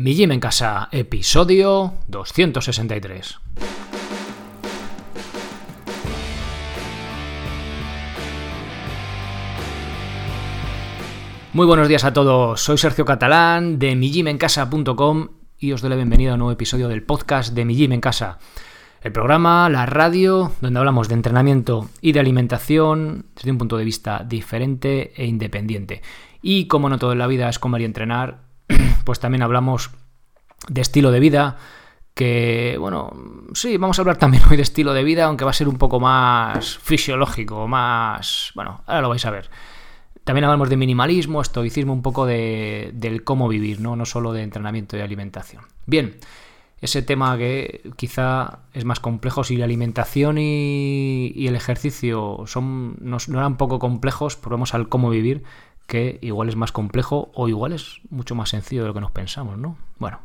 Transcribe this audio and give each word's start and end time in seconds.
Mi 0.00 0.14
Gym 0.14 0.32
en 0.32 0.40
Casa, 0.40 0.88
episodio 0.92 1.92
263. 2.08 3.38
Muy 11.52 11.66
buenos 11.66 11.86
días 11.86 12.04
a 12.04 12.14
todos, 12.14 12.62
soy 12.62 12.78
Sergio 12.78 13.04
Catalán 13.04 13.78
de 13.78 13.94
mijimencasa.com 13.94 15.28
y 15.58 15.72
os 15.72 15.82
doy 15.82 15.90
la 15.90 15.96
bienvenida 15.96 16.30
a 16.30 16.34
un 16.34 16.38
nuevo 16.38 16.52
episodio 16.52 16.88
del 16.88 17.02
podcast 17.02 17.52
de 17.52 17.66
Mi 17.66 17.76
Gym 17.76 17.92
en 17.92 18.00
Casa. 18.00 18.38
El 19.02 19.12
programa, 19.12 19.68
la 19.68 19.84
radio, 19.84 20.52
donde 20.62 20.78
hablamos 20.78 21.08
de 21.08 21.14
entrenamiento 21.14 21.90
y 22.00 22.12
de 22.12 22.20
alimentación 22.20 23.26
desde 23.36 23.50
un 23.50 23.58
punto 23.58 23.76
de 23.76 23.84
vista 23.84 24.24
diferente 24.26 25.12
e 25.14 25.26
independiente. 25.26 26.00
Y 26.40 26.68
como 26.68 26.88
no 26.88 26.98
todo 26.98 27.12
en 27.12 27.18
la 27.18 27.26
vida 27.26 27.50
es 27.50 27.58
comer 27.58 27.82
y 27.82 27.84
entrenar, 27.84 28.49
pues 29.04 29.20
también 29.20 29.42
hablamos 29.42 29.90
de 30.68 30.80
estilo 30.80 31.10
de 31.10 31.20
vida, 31.20 31.56
que, 32.14 32.76
bueno, 32.78 33.12
sí, 33.54 33.76
vamos 33.76 33.98
a 33.98 34.02
hablar 34.02 34.16
también 34.16 34.42
hoy 34.50 34.56
de 34.56 34.62
estilo 34.62 34.92
de 34.92 35.04
vida, 35.04 35.24
aunque 35.24 35.44
va 35.44 35.50
a 35.50 35.54
ser 35.54 35.68
un 35.68 35.78
poco 35.78 36.00
más 36.00 36.78
fisiológico, 36.78 37.66
más... 37.68 38.52
Bueno, 38.54 38.82
ahora 38.86 39.02
lo 39.02 39.08
vais 39.08 39.24
a 39.24 39.30
ver. 39.30 39.50
También 40.24 40.44
hablamos 40.44 40.68
de 40.68 40.76
minimalismo, 40.76 41.40
estoicismo, 41.40 41.92
un 41.92 42.02
poco 42.02 42.26
de, 42.26 42.90
del 42.94 43.24
cómo 43.24 43.48
vivir, 43.48 43.80
¿no? 43.80 43.96
no 43.96 44.04
solo 44.04 44.32
de 44.32 44.42
entrenamiento 44.42 44.96
y 44.96 45.00
alimentación. 45.00 45.64
Bien, 45.86 46.18
ese 46.80 47.02
tema 47.02 47.36
que 47.36 47.90
quizá 47.96 48.60
es 48.72 48.84
más 48.84 49.00
complejo, 49.00 49.44
si 49.44 49.56
la 49.56 49.66
alimentación 49.66 50.38
y, 50.38 51.46
el 51.46 51.54
ejercicio 51.54 52.44
son, 52.46 52.96
no, 53.00 53.18
eran 53.28 53.56
poco 53.56 53.78
complejos, 53.78 54.36
probemos 54.36 54.74
al 54.74 54.88
cómo 54.88 55.10
vivir, 55.10 55.42
que 55.90 56.20
igual 56.22 56.48
es 56.48 56.54
más 56.54 56.70
complejo 56.70 57.32
o 57.34 57.48
igual 57.48 57.72
es 57.72 58.00
mucho 58.10 58.36
más 58.36 58.50
sencillo 58.50 58.82
de 58.82 58.88
lo 58.88 58.94
que 58.94 59.00
nos 59.00 59.10
pensamos, 59.10 59.58
¿no? 59.58 59.76
Bueno, 59.98 60.20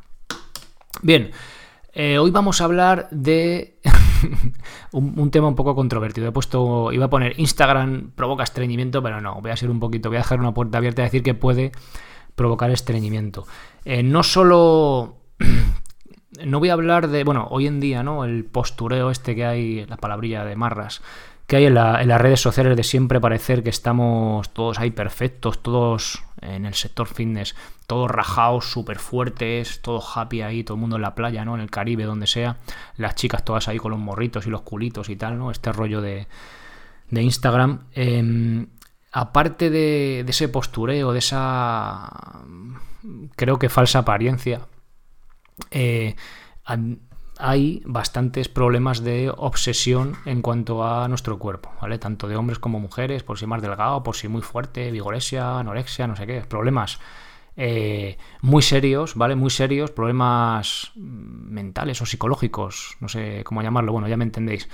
bien, 1.02 1.32
eh, 1.92 2.20
hoy 2.20 2.30
vamos 2.30 2.62
a 2.62 2.66
hablar 2.66 3.08
de 3.10 3.80
un, 4.92 5.32
tema 5.32 5.48
un 5.48 5.56
poco 5.56 5.74
controvertido. 5.74 6.28
He 6.28 6.32
puesto, 6.32 6.92
iba 6.92 7.06
a 7.06 7.10
poner 7.10 7.40
Instagram 7.40 8.12
provoca 8.16 8.44
estreñimiento, 8.44 9.02
pero 9.02 9.22
no, 9.22 9.42
voy 9.42 9.50
a 9.50 9.58
ser 9.58 9.72
un 9.72 9.80
poquito, 9.80 10.10
voy 10.10 10.18
a 10.18 10.20
dejar 10.20 10.40
una 10.40 10.54
puerta 10.54 10.78
abierta 10.78 11.02
y 11.02 11.06
decir 11.06 11.24
que 11.24 11.34
puede 11.34 11.72
provocar 12.36 12.70
estreñimiento. 12.70 13.48
Eh, 13.86 14.04
no 14.04 14.22
solo 14.22 15.18
no 16.46 16.60
voy 16.60 16.70
a 16.70 16.74
hablar 16.74 17.08
de, 17.08 17.24
bueno, 17.24 17.48
hoy 17.50 17.66
en 17.66 17.80
día, 17.80 18.04
¿no? 18.04 18.24
El 18.24 18.46
postureo 18.46 19.10
este 19.10 19.34
que 19.34 19.46
hay, 19.46 19.86
la 19.88 19.98
palabrilla 19.98 20.46
de 20.46 20.56
marras, 20.56 21.02
que 21.48 21.58
hay 21.58 21.66
en, 21.66 21.76
las 21.76 22.22
redes 22.22 22.42
sociales 22.42 22.76
de 22.76 22.84
siempre 22.84 23.20
parecer 23.20 23.62
que 23.64 23.70
estamos 23.70 24.50
todos 24.50 24.80
ahí 24.80 24.92
perfectos, 24.92 25.62
todos 25.62 26.24
en 26.42 26.66
el 26.66 26.74
sector 26.74 27.08
fitness, 27.08 27.56
todos 27.88 28.10
rajados, 28.10 28.72
súper 28.72 28.98
fuertes, 28.98 29.82
todos 29.82 30.06
happy 30.16 30.42
ahí, 30.42 30.64
todo 30.64 30.76
el 30.76 30.82
mundo 30.82 30.96
en 30.96 31.04
la 31.04 31.14
playa, 31.14 31.46
¿no? 31.46 31.56
En 31.56 31.62
el 31.62 31.70
Caribe, 31.70 32.04
donde 32.04 32.28
sea, 32.28 32.58
las 32.98 33.16
chicas 33.16 33.46
todas 33.46 33.68
ahí 33.68 33.78
con 33.78 33.92
los 33.92 34.00
morritos 34.00 34.48
y 34.48 34.50
los 34.50 34.62
culitos 34.62 35.10
y 35.10 35.16
tal, 35.16 35.38
¿no? 35.38 35.52
Este 35.52 35.72
rollo 35.72 36.02
de, 36.02 36.28
de 37.12 37.22
Instagram. 37.22 37.88
Em, 37.94 38.68
aparte 39.12 39.70
de, 39.70 40.24
de 40.26 40.32
ese 40.32 40.50
postureo, 40.50 41.14
de 41.14 41.20
esa, 41.20 42.42
creo 43.36 43.60
que 43.60 43.70
falsa 43.70 44.00
apariencia, 44.00 44.62
eh, 45.72 46.16
hay 47.38 47.82
bastantes 47.86 48.50
problemas 48.50 49.04
de 49.04 49.32
obsesión 49.36 50.16
en 50.26 50.42
cuanto 50.42 50.86
a 50.86 51.08
nuestro 51.08 51.38
cuerpo, 51.38 51.72
¿vale? 51.82 51.98
Tanto 51.98 52.28
de 52.28 52.36
hombres 52.36 52.60
como 52.60 52.80
mujeres, 52.80 53.24
por 53.24 53.38
si 53.38 53.46
más 53.46 53.62
delgado, 53.62 54.04
por 54.04 54.16
si 54.16 54.28
muy 54.28 54.42
fuerte, 54.42 54.92
vigoresia, 54.92 55.60
anorexia, 55.60 56.08
no 56.08 56.16
sé 56.16 56.26
qué, 56.26 56.42
problemas 56.42 57.00
eh, 57.58 58.18
muy 58.42 58.62
serios, 58.62 59.16
¿vale? 59.16 59.36
Muy 59.36 59.50
serios, 59.50 59.92
problemas 59.92 60.92
mentales 60.96 62.02
o 62.02 62.06
psicológicos, 62.06 62.98
no 63.00 63.10
sé 63.10 63.44
cómo 63.44 63.62
llamarlo, 63.62 63.92
bueno, 63.92 64.08
ya 64.08 64.18
me 64.18 64.26
entendéis. 64.26 64.70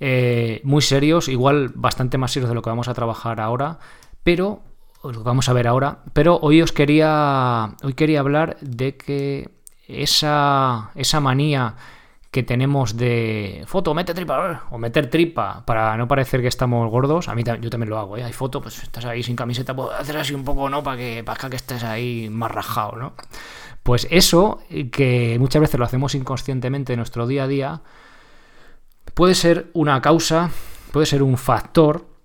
Eh, 0.00 0.60
muy 0.64 0.82
serios, 0.82 1.28
igual 1.28 1.72
bastante 1.74 2.18
más 2.18 2.32
serios 2.32 2.48
de 2.48 2.54
lo 2.54 2.62
que 2.62 2.70
vamos 2.70 2.88
a 2.88 2.94
trabajar 2.94 3.40
ahora, 3.40 3.78
pero 4.22 4.62
lo 5.02 5.22
vamos 5.22 5.48
a 5.48 5.52
ver 5.52 5.66
ahora, 5.66 6.00
pero 6.12 6.38
hoy 6.42 6.62
os 6.62 6.72
quería 6.72 7.76
hoy 7.82 7.94
quería 7.94 8.20
hablar 8.20 8.56
de 8.60 8.96
que 8.96 9.50
esa, 9.86 10.90
esa 10.94 11.20
manía 11.20 11.76
que 12.30 12.42
tenemos 12.42 12.96
de 12.96 13.64
foto, 13.66 13.94
mete 13.94 14.12
tripa, 14.12 14.64
o 14.70 14.78
meter 14.78 15.08
tripa 15.08 15.64
para 15.64 15.96
no 15.96 16.06
parecer 16.06 16.42
que 16.42 16.48
estamos 16.48 16.90
gordos, 16.90 17.28
a 17.28 17.34
mí 17.34 17.42
yo 17.60 17.70
también 17.70 17.88
lo 17.88 17.98
hago, 17.98 18.16
¿eh? 18.18 18.24
hay 18.24 18.32
foto, 18.32 18.60
pues 18.60 18.82
estás 18.82 19.06
ahí 19.06 19.22
sin 19.22 19.34
camiseta, 19.34 19.74
pues 19.74 19.90
hacer 19.98 20.16
así 20.18 20.34
un 20.34 20.44
poco, 20.44 20.68
¿no? 20.68 20.82
Para 20.82 20.98
que, 20.98 21.24
para 21.24 21.48
que 21.48 21.56
estés 21.56 21.84
ahí 21.84 22.28
más 22.30 22.50
rajado, 22.50 22.96
¿no? 22.96 23.14
Pues 23.82 24.06
eso, 24.10 24.60
que 24.92 25.38
muchas 25.40 25.62
veces 25.62 25.78
lo 25.78 25.86
hacemos 25.86 26.14
inconscientemente 26.14 26.92
en 26.92 26.98
nuestro 26.98 27.26
día 27.26 27.44
a 27.44 27.48
día, 27.48 27.82
puede 29.14 29.34
ser 29.34 29.70
una 29.72 30.02
causa, 30.02 30.50
puede 30.92 31.06
ser 31.06 31.22
un 31.22 31.38
factor 31.38 32.17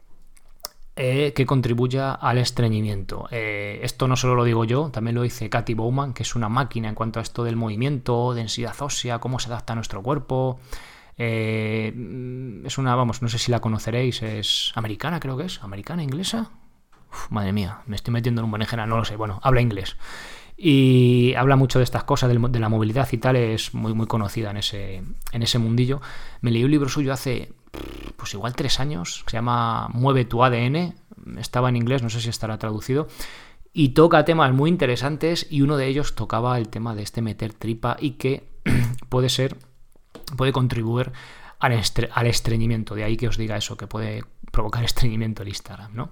eh, 0.96 1.34
que 1.34 1.48
contribuya 1.48 2.14
al 2.14 2.38
estreñimiento. 2.38 3.28
Eh, 3.32 3.80
esto 3.82 4.08
no 4.08 4.16
solo 4.16 4.36
lo 4.36 4.44
digo 4.44 4.64
yo, 4.64 4.92
también 4.92 5.16
lo 5.16 5.24
dice 5.24 5.50
Katy 5.50 5.74
Bowman, 5.74 6.14
que 6.14 6.22
es 6.22 6.36
una 6.36 6.50
máquina 6.50 6.88
en 6.88 6.94
cuanto 6.94 7.20
a 7.20 7.24
esto 7.24 7.44
del 7.44 7.56
movimiento, 7.56 8.36
densidad 8.36 8.80
ósea, 8.80 9.18
cómo 9.18 9.40
se 9.40 9.48
adapta 9.48 9.74
a 9.74 9.76
nuestro 9.76 10.04
cuerpo. 10.04 10.60
Eh, 11.18 12.62
es 12.64 12.78
una, 12.78 12.96
vamos, 12.96 13.24
no 13.24 13.28
sé 13.28 13.40
si 13.40 13.50
la 13.50 13.60
conoceréis, 13.60 14.22
es 14.22 14.72
americana, 14.76 15.20
creo 15.20 15.36
que 15.36 15.46
es, 15.46 15.64
americana, 15.64 16.04
inglesa. 16.04 16.52
madre 17.32 17.54
mía, 17.54 17.82
me 17.88 17.96
estoy 17.96 18.14
metiendo 18.14 18.42
en 18.42 18.46
un 18.46 18.52
berenjena, 18.52 18.86
no 18.86 18.98
lo 18.98 19.06
sé, 19.06 19.16
bueno, 19.16 19.40
habla 19.42 19.62
inglés. 19.62 19.98
Y 20.56 21.34
habla 21.36 21.56
mucho 21.56 21.80
de 21.80 21.86
estas 21.86 22.04
cosas, 22.04 22.30
de 22.30 22.60
la 22.60 22.70
movilidad 22.70 23.10
y 23.12 23.18
tal, 23.18 23.36
es 23.36 23.74
muy, 23.74 23.96
muy 23.96 24.06
conocida 24.06 24.52
en 24.52 24.58
ese, 24.58 25.04
en 25.32 25.42
ese 25.42 25.58
mundillo. 25.58 26.02
Me 26.42 26.52
leí 26.52 26.64
un 26.64 26.70
libro 26.70 26.88
suyo 26.88 27.12
hace 27.12 27.52
pues 28.16 28.34
igual 28.34 28.56
tres 28.56 28.80
años, 28.80 29.24
se 29.28 29.38
llama 29.38 29.90
Mueve 29.94 30.26
tu 30.26 30.44
ADN, 30.44 30.96
estaba 31.38 31.70
en 31.70 31.76
inglés, 31.76 32.04
no 32.04 32.10
sé 32.10 32.22
si 32.22 32.30
estará 32.30 32.58
traducido, 32.58 33.08
y 33.74 33.90
toca 33.90 34.24
temas 34.26 34.54
muy 34.54 34.70
interesantes 34.70 35.48
y 35.50 35.62
uno 35.62 35.78
de 35.78 35.88
ellos 35.88 36.16
tocaba 36.16 36.58
el 36.58 36.70
tema 36.70 36.96
de 36.96 37.04
este 37.04 37.22
meter 37.22 37.54
tripa 37.54 37.98
y 38.00 38.12
que 38.12 38.48
puede 39.10 39.30
ser, 39.30 39.58
puede 40.38 40.52
contribuir 40.52 41.12
al, 41.60 41.82
al, 42.12 42.28
estreñimiento, 42.28 42.94
de 42.94 43.04
ahí 43.04 43.18
que 43.18 43.28
os 43.28 43.38
diga 43.38 43.58
eso, 43.58 43.78
que 43.78 43.88
puede 43.88 44.24
provocar 44.52 44.84
estreñimiento 44.86 45.42
el 45.42 45.50
Instagram, 45.50 45.96
¿no? 45.96 46.12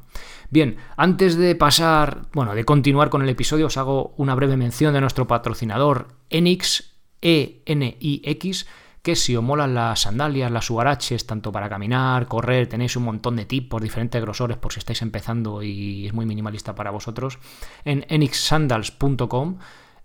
Bien, 0.49 0.77
antes 0.97 1.37
de 1.37 1.55
pasar, 1.55 2.23
bueno, 2.33 2.55
de 2.55 2.65
continuar 2.65 3.09
con 3.09 3.21
el 3.21 3.29
episodio, 3.29 3.67
os 3.67 3.77
hago 3.77 4.13
una 4.17 4.35
breve 4.35 4.57
mención 4.57 4.93
de 4.93 5.01
nuestro 5.01 5.27
patrocinador 5.27 6.07
Enix, 6.29 6.95
E-N-I-X, 7.21 8.65
que 9.01 9.15
si 9.15 9.35
os 9.35 9.43
molan 9.43 9.73
las 9.73 10.01
sandalias, 10.01 10.51
las 10.51 10.69
huaraches, 10.69 11.25
tanto 11.25 11.51
para 11.51 11.69
caminar, 11.69 12.27
correr, 12.27 12.67
tenéis 12.67 12.95
un 12.95 13.03
montón 13.03 13.35
de 13.35 13.45
tipos, 13.45 13.81
diferentes 13.81 14.21
grosores 14.21 14.57
por 14.57 14.73
si 14.73 14.79
estáis 14.79 15.01
empezando 15.01 15.63
y 15.63 16.05
es 16.05 16.13
muy 16.13 16.25
minimalista 16.25 16.75
para 16.75 16.91
vosotros, 16.91 17.39
en 17.83 18.05
enixsandals.com 18.09 19.57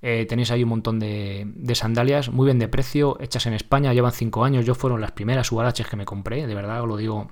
eh, 0.03 0.27
tenéis 0.29 0.51
ahí 0.51 0.62
un 0.62 0.69
montón 0.69 0.99
de, 0.99 1.75
sandalias, 1.75 2.31
muy 2.31 2.47
bien 2.47 2.59
de 2.59 2.69
precio, 2.69 3.19
hechas 3.21 3.47
en 3.47 3.55
España, 3.55 3.93
llevan 3.93 4.12
5 4.12 4.45
años, 4.45 4.65
yo 4.65 4.75
fueron 4.75 5.01
las 5.01 5.12
primeras 5.12 5.51
huaraches 5.51 5.87
que 5.87 5.97
me 5.97 6.05
compré, 6.05 6.47
de 6.47 6.55
verdad 6.55 6.83
os 6.83 6.89
lo 6.89 6.97
digo, 6.97 7.31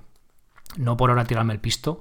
no 0.76 0.96
por 0.96 1.10
ahora 1.10 1.24
tirarme 1.24 1.52
el 1.52 1.60
pisto, 1.60 2.00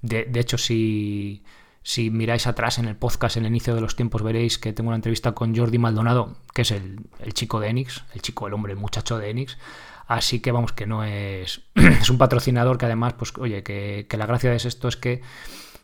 de, 0.00 0.24
de 0.24 0.40
hecho 0.40 0.58
si... 0.58 1.42
Si 1.82 2.10
miráis 2.10 2.46
atrás 2.46 2.78
en 2.78 2.86
el 2.86 2.96
podcast, 2.96 3.36
en 3.36 3.44
el 3.44 3.50
inicio 3.50 3.74
de 3.74 3.80
los 3.80 3.96
tiempos, 3.96 4.22
veréis 4.22 4.58
que 4.58 4.72
tengo 4.72 4.88
una 4.88 4.96
entrevista 4.96 5.32
con 5.32 5.56
Jordi 5.56 5.78
Maldonado, 5.78 6.36
que 6.54 6.62
es 6.62 6.70
el, 6.70 7.00
chico 7.32 7.58
de 7.58 7.68
Enix, 7.68 8.04
el 8.14 8.22
chico, 8.22 8.46
el 8.46 8.54
hombre, 8.54 8.72
el 8.72 8.78
muchacho 8.78 9.18
de 9.18 9.30
Enix. 9.30 9.58
Así 10.06 10.40
que 10.40 10.52
vamos, 10.52 10.72
que 10.72 10.86
no 10.86 11.02
es. 11.04 11.62
es 11.74 12.10
un 12.10 12.18
patrocinador 12.18 12.78
que 12.78 12.86
además, 12.86 13.14
pues, 13.14 13.32
oye, 13.38 13.62
que, 13.62 14.06
la 14.16 14.26
gracia 14.26 14.50
de 14.50 14.56
esto 14.56 14.86
es 14.86 14.96
que 14.96 15.22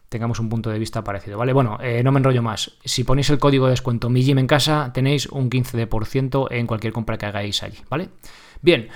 tengamos 0.08 0.38
un 0.38 0.48
punto 0.48 0.70
de 0.70 0.78
vista 0.78 1.03
parecido, 1.03 1.37
¿vale? 1.37 1.53
Bueno, 1.53 1.78
eh, 1.82 2.03
no 2.03 2.12
me 2.12 2.19
enrollo 2.19 2.42
más. 2.42 2.78
Si 2.84 3.04
ponéis 3.04 3.28
el 3.31 3.38
código 3.38 3.66
de 3.66 3.72
descuento 3.72 4.08
mi 4.08 4.28
en 4.31 4.47
casa, 4.47 4.91
tenéis 4.94 5.26
un 5.26 5.50
15% 5.50 6.49
en 6.50 6.67
cualquier 6.67 6.93
compra 6.93 7.19
que 7.19 7.26
hagáis 7.26 7.62
allí, 7.62 7.78
¿vale? 7.90 8.08
Bien, 8.62 8.88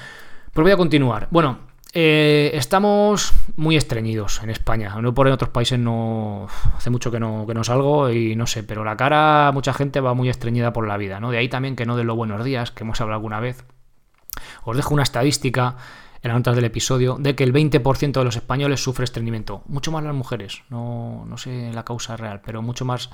pues 0.53 0.63
voy 0.63 0.73
a 0.73 0.77
continuar. 0.77 1.29
Bueno, 1.31 1.72
eh, 1.95 2.53
estamos 2.55 3.35
muy 3.57 3.77
estreñidos 3.77 4.43
en 4.43 4.49
España. 4.49 4.95
No 5.01 5.13
por 5.13 5.27
en 5.27 5.35
otros 5.35 5.51
países 5.51 5.79
no. 5.79 6.47
Hace 6.77 6.89
mucho 6.89 7.11
que 7.11 7.21
no, 7.21 7.47
que 7.47 7.53
no 7.53 7.65
salgo 7.65 8.11
y 8.11 8.35
no 8.35 8.47
sé, 8.47 8.63
pero 8.63 8.83
la 8.83 8.97
cara, 8.97 9.51
mucha 9.53 9.75
gente 9.75 10.01
va 10.01 10.15
muy 10.15 10.31
estreñida 10.31 10.73
por 10.73 10.89
la 10.89 10.97
vida, 10.97 11.21
¿no? 11.21 11.31
De 11.31 11.39
ahí 11.39 11.49
también 11.49 11.77
que 11.77 11.85
no 11.85 11.97
de 11.97 12.05
los 12.05 12.17
buenos 12.17 12.43
días, 12.45 12.71
que 12.71 12.85
hemos 12.85 13.01
hablado 13.01 13.19
alguna 13.19 13.41
vez. 13.41 13.65
Os 14.65 14.77
dejo 14.77 14.95
una 14.95 15.03
estadística 15.03 15.77
en 16.23 16.29
las 16.29 16.39
notas 16.39 16.57
del 16.57 16.65
episodio 16.65 17.17
de 17.19 17.35
que 17.35 17.45
el 17.45 17.53
20% 17.53 18.13
de 18.13 18.25
los 18.25 18.37
españoles 18.37 18.83
sufre 18.83 19.05
estreñimiento. 19.05 19.63
Mucho 19.67 19.93
más 19.93 20.03
las 20.03 20.15
mujeres. 20.15 20.63
No, 20.71 21.27
no 21.27 21.37
sé 21.37 21.73
la 21.75 21.85
causa 21.85 22.17
real, 22.17 22.41
pero 22.43 22.63
mucho 22.63 22.87
más 22.87 23.11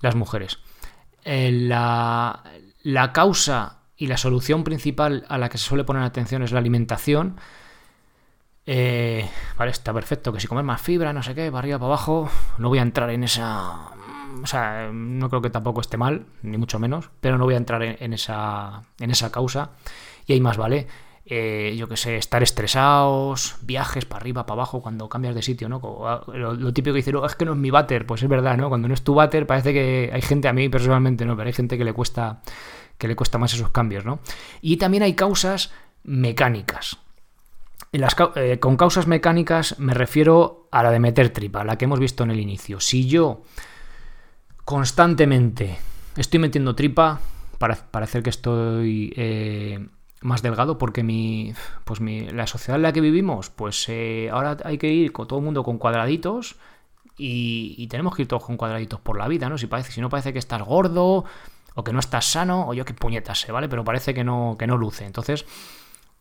las 0.00 0.14
mujeres. 0.14 0.60
Eh, 1.24 1.50
la, 1.52 2.42
la 2.82 3.12
causa 3.12 3.80
y 3.98 4.06
la 4.06 4.16
solución 4.16 4.64
principal 4.64 5.26
a 5.28 5.36
la 5.36 5.50
que 5.50 5.58
se 5.58 5.66
suele 5.66 5.84
poner 5.84 6.02
atención 6.04 6.42
es 6.42 6.52
la 6.52 6.60
alimentación 6.60 7.36
eh, 8.66 9.28
vale, 9.56 9.70
está 9.70 9.92
perfecto, 9.92 10.32
que 10.32 10.40
si 10.40 10.46
comer 10.46 10.64
más 10.64 10.80
fibra, 10.80 11.12
no 11.12 11.22
sé 11.22 11.34
qué, 11.34 11.50
para 11.50 11.58
arriba, 11.58 11.78
para 11.78 11.88
abajo, 11.88 12.28
no 12.58 12.68
voy 12.68 12.78
a 12.78 12.82
entrar 12.82 13.10
en 13.10 13.24
esa 13.24 13.94
o 14.42 14.46
sea, 14.46 14.90
no 14.92 15.28
creo 15.28 15.42
que 15.42 15.50
tampoco 15.50 15.80
esté 15.80 15.96
mal, 15.96 16.26
ni 16.42 16.58
mucho 16.58 16.78
menos, 16.78 17.10
pero 17.20 17.38
no 17.38 17.44
voy 17.44 17.54
a 17.54 17.58
entrar 17.58 17.82
en, 17.82 18.12
esa, 18.12 18.82
en 18.98 19.10
esa 19.10 19.30
causa. 19.30 19.70
Y 20.26 20.32
ahí 20.32 20.40
más 20.40 20.56
vale, 20.56 20.86
eh, 21.26 21.74
yo 21.78 21.88
que 21.88 21.96
sé, 21.96 22.16
estar 22.16 22.42
estresados, 22.42 23.56
viajes 23.62 24.04
para 24.04 24.20
arriba, 24.20 24.44
para 24.46 24.60
abajo, 24.60 24.82
cuando 24.82 25.08
cambias 25.08 25.34
de 25.34 25.42
sitio, 25.42 25.68
¿no? 25.68 25.80
Lo, 26.32 26.72
típico 26.72 26.94
que 26.94 26.98
dice, 26.98 27.12
es 27.24 27.36
que 27.36 27.44
no 27.44 27.52
es 27.52 27.58
mi 27.58 27.70
váter, 27.70 28.06
pues 28.06 28.22
es 28.22 28.28
verdad, 28.28 28.56
¿no? 28.56 28.68
Cuando 28.68 28.88
no 28.88 28.94
es 28.94 29.02
tu 29.02 29.14
váter 29.14 29.46
parece 29.46 29.72
que 29.72 30.10
hay 30.12 30.22
gente, 30.22 30.48
a 30.48 30.52
mí 30.52 30.68
personalmente 30.68 31.24
no, 31.24 31.36
pero 31.36 31.46
hay 31.46 31.54
gente 31.54 31.78
que 31.78 31.84
le 31.84 31.92
cuesta, 31.92 32.42
que 32.98 33.08
le 33.08 33.16
cuesta 33.16 33.38
más 33.38 33.54
esos 33.54 33.70
cambios, 33.70 34.04
¿no? 34.04 34.18
Y 34.60 34.76
también 34.76 35.02
hay 35.02 35.14
causas 35.14 35.72
mecánicas. 36.02 36.98
Eh, 38.34 38.58
con 38.58 38.76
causas 38.76 39.06
mecánicas 39.06 39.78
me 39.78 39.94
refiero 39.94 40.66
a 40.72 40.82
la 40.82 40.90
de 40.90 40.98
meter 40.98 41.30
tripa, 41.30 41.62
la 41.62 41.78
que 41.78 41.84
hemos 41.84 42.00
visto 42.00 42.24
en 42.24 42.32
el 42.32 42.40
inicio. 42.40 42.80
Si 42.80 43.06
yo 43.06 43.42
constantemente 44.64 45.78
estoy 46.16 46.40
metiendo 46.40 46.74
tripa 46.74 47.20
para 47.58 47.76
parecer 47.76 48.24
que 48.24 48.30
estoy 48.30 49.12
eh, 49.16 49.86
más 50.22 50.42
delgado, 50.42 50.76
porque 50.76 51.04
mi, 51.04 51.54
pues 51.84 52.00
mi, 52.00 52.22
la 52.30 52.48
sociedad 52.48 52.76
en 52.76 52.82
la 52.82 52.92
que 52.92 53.00
vivimos, 53.00 53.50
pues 53.50 53.88
eh, 53.88 54.28
ahora 54.32 54.56
hay 54.64 54.76
que 54.76 54.88
ir 54.88 55.12
con 55.12 55.28
todo 55.28 55.38
el 55.38 55.44
mundo 55.44 55.62
con 55.62 55.78
cuadraditos 55.78 56.56
y, 57.16 57.86
tenemos 57.86 58.16
que 58.16 58.22
ir 58.22 58.28
todos 58.28 58.44
con 58.44 58.56
cuadraditos 58.56 58.98
por 58.98 59.16
la 59.16 59.28
vida, 59.28 59.48
¿no? 59.48 59.56
Si, 59.56 59.68
parece, 59.68 59.92
si 59.92 60.00
no 60.00 60.08
parece 60.08 60.32
que 60.32 60.40
estás 60.40 60.62
gordo 60.62 61.24
o 61.76 61.84
que 61.84 61.92
no 61.92 62.00
estás 62.00 62.24
sano, 62.24 62.66
o 62.66 62.74
yo 62.74 62.84
qué 62.84 62.92
puñetas, 62.92 63.46
¿vale? 63.52 63.68
Pero 63.68 63.84
parece 63.84 64.14
que 64.14 64.24
no, 64.24 64.56
que 64.58 64.66
no 64.66 64.76
luce. 64.76 65.04
Entonces 65.04 65.46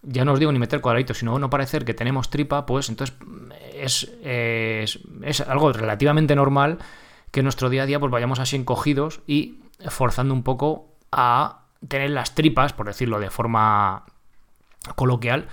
ya 0.03 0.25
no 0.25 0.33
os 0.33 0.39
digo 0.39 0.51
ni 0.51 0.59
meter 0.59 0.81
cuadraditos, 0.81 1.17
sino 1.17 1.39
no 1.39 1.50
parecer 1.50 1.85
que 1.85 1.94
tenemos 1.94 2.29
tripa, 2.29 2.65
pues 2.65 2.89
entonces 2.89 3.15
es, 3.73 4.09
es, 5.23 5.41
algo 5.41 5.73
relativamente 5.73 6.35
normal 6.35 6.79
que 7.31 7.39
en 7.39 7.45
nuestro 7.45 7.69
día 7.69 7.83
a 7.83 7.85
día 7.85 8.00
pues 8.00 8.11
vayamos 8.11 8.39
así 8.39 8.55
encogidos 8.55 9.21
y 9.25 9.59
forzando 9.89 10.33
un 10.33 10.44
poco 10.44 10.94
a 11.11 11.63
tener 11.88 12.11
las 12.11 12.35
tripas, 12.35 12.73
por 12.73 12.88
decirlo 12.88 13.19
de 13.19 13.29
forma 13.29 14.05
coloquial, 14.95 15.47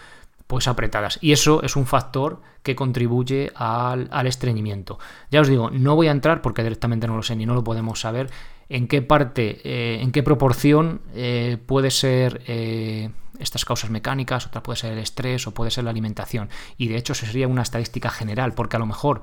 pues 0.46 0.66
apretadas. 0.66 1.18
Y 1.20 1.32
eso 1.32 1.62
es 1.62 1.76
un 1.76 1.86
factor 1.86 2.40
que 2.62 2.74
contribuye 2.74 3.52
al, 3.54 4.26
estreñimiento. 4.26 4.98
Ya 5.30 5.40
os 5.40 5.48
digo, 5.48 5.70
no 5.70 5.94
voy 5.94 6.08
a 6.08 6.10
entrar 6.10 6.42
porque 6.42 6.62
directamente 6.62 7.06
no 7.06 7.16
lo 7.16 7.22
sé 7.22 7.36
ni 7.36 7.46
no 7.46 7.54
lo 7.54 7.64
podemos 7.64 8.00
saber 8.00 8.30
en 8.70 8.86
qué 8.86 9.02
parte, 9.02 9.60
eh, 9.64 10.00
en 10.00 10.12
qué 10.12 10.22
proporción 10.22 11.02
eh, 11.12 11.58
puede 11.66 11.90
ser 11.90 12.42
eh, 12.46 13.10
estas 13.40 13.64
causas 13.64 13.90
mecánicas, 13.90 14.46
otra 14.46 14.62
puede 14.62 14.76
ser 14.76 14.92
el 14.92 15.00
estrés 15.00 15.46
o 15.48 15.52
puede 15.52 15.72
ser 15.72 15.84
la 15.84 15.90
alimentación. 15.90 16.48
Y 16.78 16.86
de 16.86 16.96
hecho, 16.96 17.12
eso 17.12 17.26
sería 17.26 17.48
una 17.48 17.62
estadística 17.62 18.10
general, 18.10 18.54
porque 18.54 18.76
a 18.76 18.78
lo 18.78 18.86
mejor 18.86 19.22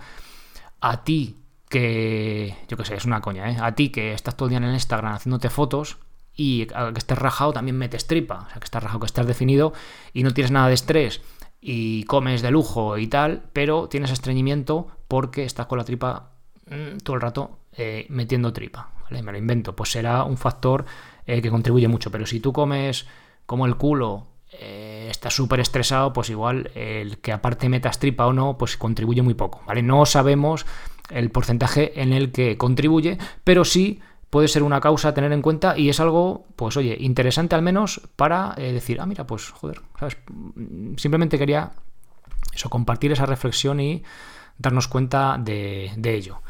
a 0.82 1.06
ti 1.06 1.38
que, 1.70 2.58
yo 2.68 2.76
qué 2.76 2.84
sé, 2.84 2.96
es 2.96 3.06
una 3.06 3.22
coña, 3.22 3.66
a 3.66 3.74
ti 3.74 3.90
que 3.90 4.14
estás 4.14 4.36
todo 4.36 4.48
el 4.48 4.50
día 4.50 4.58
en 4.58 4.66
el 4.66 4.74
Instagram 4.74 5.14
haciéndote 5.14 5.50
fotos 5.50 5.98
y 6.36 6.66
que 6.66 6.98
estés 6.98 7.18
rajado 7.18 7.54
también 7.54 7.78
metes 7.78 8.06
tripa, 8.06 8.46
o 8.48 8.50
sea, 8.50 8.60
que 8.60 8.66
estás 8.66 8.84
rajado, 8.84 9.00
que 9.00 9.06
estás 9.06 9.26
definido 9.26 9.74
y 10.14 10.24
no 10.24 10.34
tienes 10.34 10.52
nada 10.52 10.68
de 10.68 10.74
estrés 10.74 11.22
y 11.62 12.04
comes 12.04 12.42
de 12.42 12.52
lujo 12.52 12.98
y 12.98 13.08
tal, 13.08 13.44
pero 13.54 13.88
tienes 13.88 14.12
estreñimiento 14.12 14.88
porque 15.08 15.46
estás 15.46 15.68
con 15.68 15.78
la 15.78 15.86
tripa 15.86 16.32
mm, 16.70 16.98
todo 16.98 17.16
el 17.16 17.22
rato 17.22 17.60
metiendo 18.10 18.54
tripa, 18.54 18.92
¿vale? 19.10 19.24
Me 19.24 19.32
lo 19.32 19.38
invento, 19.38 19.76
pues 19.76 19.92
será 19.92 20.24
un 20.24 20.38
factor 20.38 20.86
eh, 21.26 21.42
que 21.42 21.50
contribuye 21.50 21.88
mucho, 21.88 22.12
pero 22.12 22.26
si 22.26 22.40
tú 22.40 22.54
comes 22.54 23.08
como 23.46 23.66
el 23.66 23.76
culo 23.76 24.28
eh, 24.52 25.08
está 25.10 25.30
súper 25.30 25.60
estresado, 25.60 26.14
pues 26.14 26.30
igual 26.30 26.72
el 26.76 27.20
que 27.20 27.32
aparte 27.32 27.70
metas 27.70 28.00
tripa 28.00 28.26
o 28.28 28.34
no, 28.34 28.58
pues 28.58 28.78
contribuye 28.78 29.22
muy 29.22 29.34
poco, 29.34 29.62
¿vale? 29.66 29.82
No 29.82 30.06
sabemos 30.06 30.66
el 31.10 31.32
porcentaje 31.32 32.02
en 32.02 32.14
el 32.14 32.32
que 32.32 32.58
contribuye, 32.58 33.18
pero 33.44 33.66
sí 33.66 34.02
puede 34.30 34.48
ser 34.48 34.64
una 34.64 34.82
causa 34.82 35.10
a 35.10 35.14
tener 35.14 35.32
en 35.32 35.42
cuenta 35.42 35.78
y 35.78 35.90
es 35.90 36.00
algo, 36.00 36.46
pues 36.56 36.76
oye, 36.78 36.98
interesante 37.00 37.56
al 37.56 37.62
menos 37.62 38.02
para 38.16 38.54
eh, 38.58 38.74
decir, 38.74 39.00
ah, 39.00 39.06
mira, 39.06 39.26
pues 39.26 39.50
joder, 39.50 39.82
¿sabes? 40.00 40.18
Simplemente 40.98 41.38
quería 41.38 41.72
eso, 42.54 42.70
compartir 42.70 43.12
esa 43.12 43.26
reflexión 43.26 43.80
y 43.80 44.04
darnos 44.58 44.88
cuenta 44.88 45.38
de, 45.40 45.92
ello. 46.04 46.42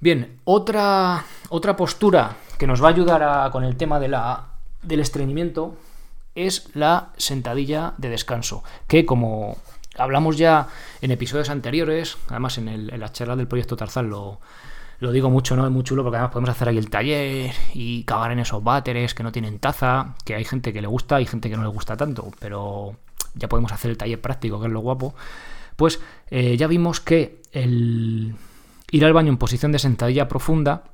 Bien, 0.00 0.38
otra, 0.44 1.24
otra 1.48 1.76
postura 1.76 2.36
que 2.56 2.68
nos 2.68 2.82
va 2.82 2.86
a 2.86 2.92
ayudar 2.92 3.50
con 3.50 3.64
el 3.64 3.76
tema 3.76 3.98
de 3.98 4.08
la, 4.08 4.46
del 4.82 5.00
estreñimiento 5.00 5.76
es 6.36 6.70
la 6.74 7.10
sentadilla 7.16 7.94
de 7.98 8.08
descanso, 8.08 8.62
que 8.86 9.04
como 9.04 9.56
hablamos 9.96 10.36
ya 10.38 10.68
en 11.00 11.10
episodios 11.10 11.50
anteriores, 11.50 12.16
además 12.28 12.58
en, 12.58 12.68
el, 12.68 12.86
la 12.86 13.10
charla 13.10 13.34
del 13.34 13.48
proyecto 13.48 13.76
Tarzán 13.76 14.08
lo, 14.08 14.40
lo 15.00 15.10
digo 15.10 15.30
mucho, 15.30 15.56
¿no? 15.56 15.64
Es 15.66 15.72
muy 15.72 15.82
chulo 15.82 16.04
porque 16.04 16.18
además 16.18 16.32
podemos 16.32 16.50
hacer 16.50 16.68
ahí 16.68 16.78
el 16.78 16.90
taller 16.90 17.52
y 17.74 18.04
cagar 18.04 18.30
en 18.30 18.38
esos 18.38 18.62
váteres 18.62 19.14
que 19.14 19.24
no 19.24 19.32
tienen 19.32 19.58
taza, 19.58 20.14
que 20.24 20.36
hay 20.36 20.44
gente 20.44 20.72
que 20.72 20.80
le 20.80 20.86
gusta 20.86 21.20
y 21.20 21.26
gente 21.26 21.50
que 21.50 21.56
no 21.56 21.64
le 21.64 21.70
gusta 21.70 21.96
tanto, 21.96 22.30
pero 22.38 22.94
ya 23.34 23.48
podemos 23.48 23.72
hacer 23.72 23.90
el 23.90 23.98
taller 23.98 24.20
práctico, 24.20 24.60
que 24.60 24.66
es 24.66 24.72
lo 24.72 24.78
guapo. 24.78 25.16
Pues 25.74 26.00
eh, 26.30 26.56
ya 26.56 26.68
vimos 26.68 27.00
que 27.00 27.42
el 27.50 28.36
ir 28.90 29.04
al 29.04 29.12
baño 29.12 29.30
en 29.30 29.38
posición 29.38 29.72
de 29.72 29.78
sentadilla 29.78 30.28
profunda 30.28 30.84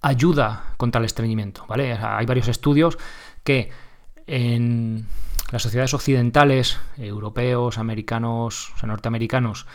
ayuda 0.00 0.74
contra 0.76 0.98
el 0.98 1.04
estreñimiento, 1.04 1.66
¿vale? 1.68 1.92
hay 1.92 2.26
varios 2.26 2.48
estudios 2.48 2.98
que 3.44 3.70
en 4.26 5.06
las 5.50 5.62
sociedades 5.62 5.94
occidentales, 5.94 6.78
europeos, 6.96 7.78
americanos, 7.78 8.72
o 8.74 8.78
sea, 8.78 8.86
norteamericanos, 8.86 9.66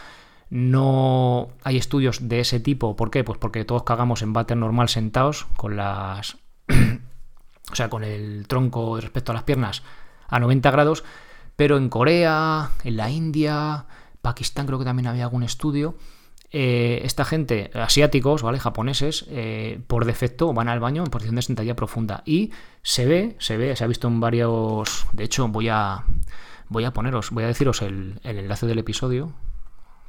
no 0.50 1.50
hay 1.64 1.78
estudios 1.78 2.30
de 2.30 2.40
ese 2.40 2.60
tipo. 2.60 2.96
¿Por 2.96 3.12
qué? 3.12 3.24
Pues 3.24 3.38
porque 3.40 3.66
todos 3.66 3.84
cagamos 3.84 4.22
en 4.22 4.32
váter 4.32 4.58
normal 4.58 4.90
sentados, 4.90 5.48
con 5.58 5.76
las. 5.76 6.38
o 7.72 7.76
sea, 7.76 7.90
con 7.90 8.04
el 8.04 8.48
tronco 8.48 9.00
respecto 9.02 9.32
a 9.32 9.36
las 9.36 9.44
piernas 9.44 9.84
a 10.28 10.40
90 10.40 10.72
grados. 10.72 11.04
Pero 11.56 11.78
en 11.78 11.90
Corea, 11.90 12.72
en 12.84 12.98
la 12.98 13.10
India, 13.10 13.86
Pakistán 14.22 14.68
creo 14.68 14.80
que 14.80 14.86
también 14.86 15.08
había 15.08 15.24
algún 15.24 15.44
estudio 15.44 15.96
eh, 16.52 17.02
esta 17.04 17.26
gente, 17.26 17.72
asiáticos, 17.74 18.42
¿vale? 18.42 18.60
Japoneses, 18.60 19.26
eh, 19.30 19.80
por 19.88 20.06
defecto 20.06 20.54
van 20.54 20.70
al 20.70 20.80
baño 20.80 21.04
en 21.04 21.10
posición 21.10 21.36
de 21.36 21.42
sentadilla 21.42 21.76
profunda. 21.76 22.24
Y 22.26 22.52
se 22.82 23.06
ve, 23.06 23.36
se 23.40 23.58
ve, 23.58 23.76
se 23.76 23.84
ha 23.84 23.88
visto 23.88 24.08
en 24.08 24.20
varios. 24.20 25.06
De 25.14 25.24
hecho, 25.24 25.48
voy 25.48 25.70
a. 25.70 26.06
Voy 26.68 26.84
a 26.84 26.92
poneros, 26.92 27.30
voy 27.30 27.44
a 27.44 27.48
deciros 27.48 27.82
el, 27.84 28.20
enlace 28.24 28.66
del 28.66 28.80
episodio. 28.80 29.34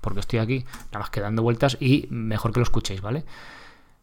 Porque 0.00 0.20
estoy 0.20 0.38
aquí, 0.38 0.64
nada 0.86 1.00
más 1.00 1.10
que 1.10 1.20
dando 1.20 1.42
vueltas. 1.42 1.76
Y 1.80 2.06
mejor 2.10 2.52
que 2.52 2.60
lo 2.60 2.64
escuchéis, 2.64 3.00
¿vale? 3.00 3.24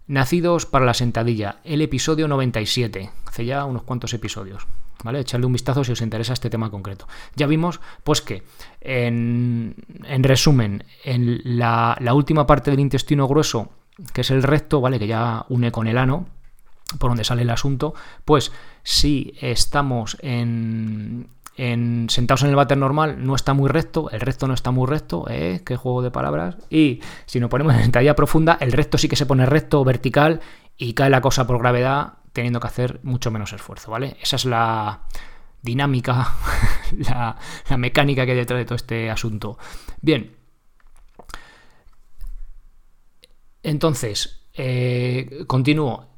Nacidos 0.05 0.65
para 0.65 0.85
la 0.85 0.93
sentadilla, 0.93 1.59
el 1.63 1.81
episodio 1.81 2.27
97. 2.27 3.09
Hace 3.25 3.45
ya 3.45 3.65
unos 3.65 3.83
cuantos 3.83 4.13
episodios. 4.13 4.67
¿Vale? 5.03 5.19
Echarle 5.19 5.45
un 5.45 5.53
vistazo 5.53 5.83
si 5.83 5.91
os 5.91 6.01
interesa 6.01 6.33
este 6.33 6.49
tema 6.49 6.69
concreto. 6.69 7.07
Ya 7.35 7.47
vimos, 7.47 7.79
pues 8.03 8.21
que, 8.21 8.43
en, 8.81 9.75
resumen, 10.19 10.83
en 11.03 11.41
la, 11.43 11.97
última 12.13 12.45
parte 12.47 12.71
del 12.71 12.79
intestino 12.79 13.27
grueso, 13.27 13.69
que 14.13 14.21
es 14.21 14.31
el 14.31 14.43
recto, 14.43 14.81
¿vale? 14.81 14.99
Que 14.99 15.07
ya 15.07 15.45
une 15.49 15.71
con 15.71 15.87
el 15.87 15.97
ano, 15.97 16.27
por 16.99 17.09
donde 17.09 17.23
sale 17.23 17.41
el 17.41 17.49
asunto, 17.49 17.93
pues 18.25 18.51
si 18.83 19.33
estamos 19.41 20.17
en, 20.21 21.27
en, 21.57 22.07
sentados 22.09 22.43
en 22.43 22.49
el 22.49 22.55
váter 22.55 22.77
normal 22.77 23.25
no 23.25 23.35
está 23.35 23.53
muy 23.53 23.69
recto, 23.69 24.09
el 24.11 24.21
recto 24.21 24.47
no 24.47 24.53
está 24.53 24.71
muy 24.71 24.87
recto, 24.87 25.25
¿eh? 25.29 25.61
qué 25.65 25.75
juego 25.75 26.01
de 26.01 26.11
palabras. 26.11 26.57
Y 26.69 27.01
si 27.25 27.39
nos 27.39 27.49
ponemos 27.49 27.73
en 27.75 27.81
sentadilla 27.81 28.15
profunda, 28.15 28.57
el 28.59 28.71
recto 28.71 28.97
sí 28.97 29.07
que 29.07 29.15
se 29.15 29.25
pone 29.25 29.45
recto, 29.45 29.83
vertical 29.83 30.41
y 30.77 30.93
cae 30.93 31.09
la 31.09 31.21
cosa 31.21 31.47
por 31.47 31.59
gravedad 31.59 32.13
teniendo 32.33 32.59
que 32.59 32.67
hacer 32.67 32.99
mucho 33.03 33.31
menos 33.31 33.53
esfuerzo, 33.53 33.91
¿vale? 33.91 34.17
Esa 34.21 34.35
es 34.35 34.45
la 34.45 35.03
dinámica, 35.61 36.35
la, 36.97 37.37
mecánica 37.77 38.25
que 38.25 38.31
hay 38.31 38.37
detrás 38.37 38.59
de 38.59 38.65
todo 38.65 38.75
este 38.75 39.09
asunto. 39.09 39.57
Bien. 40.01 40.35
Entonces, 43.61 44.47
eh, 44.53 45.45
continúo. 45.47 46.09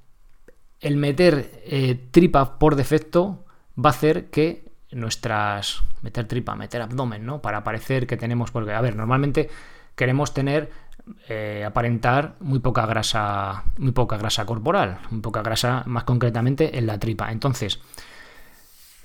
El 0.80 0.98
meter 0.98 1.62
eh, 1.66 2.08
tripa 2.12 2.58
por 2.58 2.76
defecto 2.76 3.46
va 3.78 3.90
a 3.90 3.94
hacer 3.94 4.30
que 4.30 4.72
nuestras... 4.92 5.84
Meter 6.02 6.28
tripa, 6.28 6.56
meter 6.56 6.82
abdomen, 6.82 7.26
¿no? 7.26 7.42
Para 7.42 7.64
parecer 7.64 8.08
que 8.08 8.18
tenemos... 8.18 8.52
Porque, 8.52 8.72
a 8.72 8.82
ver, 8.82 8.96
normalmente 8.96 9.50
queremos 9.96 10.34
tener 10.34 10.72
eh, 11.28 11.64
aparentar 11.66 12.36
muy 12.40 12.60
poca 12.60 12.86
grasa, 12.86 13.64
muy 13.78 13.92
poca 13.92 14.18
grasa 14.18 14.46
corporal, 14.46 15.00
muy 15.12 15.22
poca 15.22 15.42
grasa 15.42 15.84
más 15.86 16.04
concretamente 16.04 16.78
en 16.78 16.88
la 16.88 17.00
tripa. 17.00 17.32
Entonces, 17.32 17.80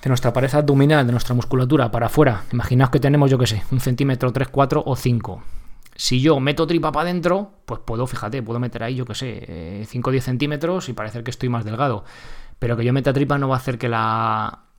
de 0.03 0.09
nuestra 0.09 0.33
pared 0.33 0.55
abdominal, 0.55 1.07
de 1.07 1.13
nuestra 1.13 1.35
musculatura 1.35 1.91
para 1.91 2.07
afuera, 2.07 2.45
imaginaos 2.53 2.91
que 2.91 3.01
tenemos, 3.01 3.31
yo 3.31 3.39
que 3.39 3.47
sé, 3.47 3.63
un 3.71 3.81
centímetro, 3.81 4.33
3, 4.33 4.49
4 4.49 4.83
o 4.85 4.97
5. 4.97 5.43
Si 5.95 6.21
yo 6.21 6.41
meto 6.41 6.67
tripa 6.67 6.91
para 6.93 7.11
adentro, 7.11 7.53
pues 7.67 7.81
puedo, 7.85 8.07
fíjate, 8.07 8.43
puedo 8.43 8.59
meter 8.59 8.83
ahí, 8.83 8.95
yo 8.95 9.05
que 9.05 9.15
sé, 9.15 9.85
5 9.87 10.09
o 10.09 10.13
10 10.13 10.25
centímetros 10.25 10.89
y 10.89 10.95
parecer 10.95 11.23
que 11.23 11.31
estoy 11.31 11.51
más 11.51 11.65
delgado. 11.65 12.05
Pero 12.59 12.77
que 12.77 12.85
yo 12.85 12.93
meta 12.93 13.13
tripa 13.13 13.37
no 13.37 13.49
va 13.49 13.57
a 13.57 13.59
hacer 13.59 13.77
que 13.77 13.89
la, 13.91 14.70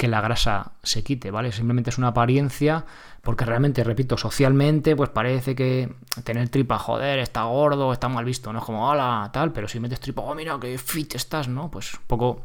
que 0.00 0.08
la 0.08 0.22
grasa 0.22 0.72
se 0.82 1.04
quite, 1.04 1.30
¿vale? 1.30 1.52
Simplemente 1.52 1.90
es 1.90 1.98
una 1.98 2.08
apariencia, 2.08 2.86
porque 3.20 3.44
realmente, 3.44 3.84
repito, 3.84 4.16
socialmente, 4.16 4.96
pues 4.96 5.10
parece 5.10 5.54
que 5.54 5.92
tener 6.24 6.48
tripa, 6.48 6.78
joder, 6.78 7.18
está 7.18 7.42
gordo, 7.42 7.92
está 7.92 8.08
mal 8.08 8.24
visto, 8.24 8.50
no 8.50 8.60
es 8.60 8.64
como, 8.64 8.88
hola, 8.88 9.28
tal, 9.30 9.52
pero 9.52 9.68
si 9.68 9.78
metes 9.78 10.00
tripa, 10.00 10.22
oh, 10.22 10.34
mira, 10.34 10.58
qué 10.58 10.78
fit 10.78 11.16
estás, 11.16 11.48
¿no? 11.48 11.70
Pues 11.70 11.92
un 11.92 12.00
poco 12.06 12.40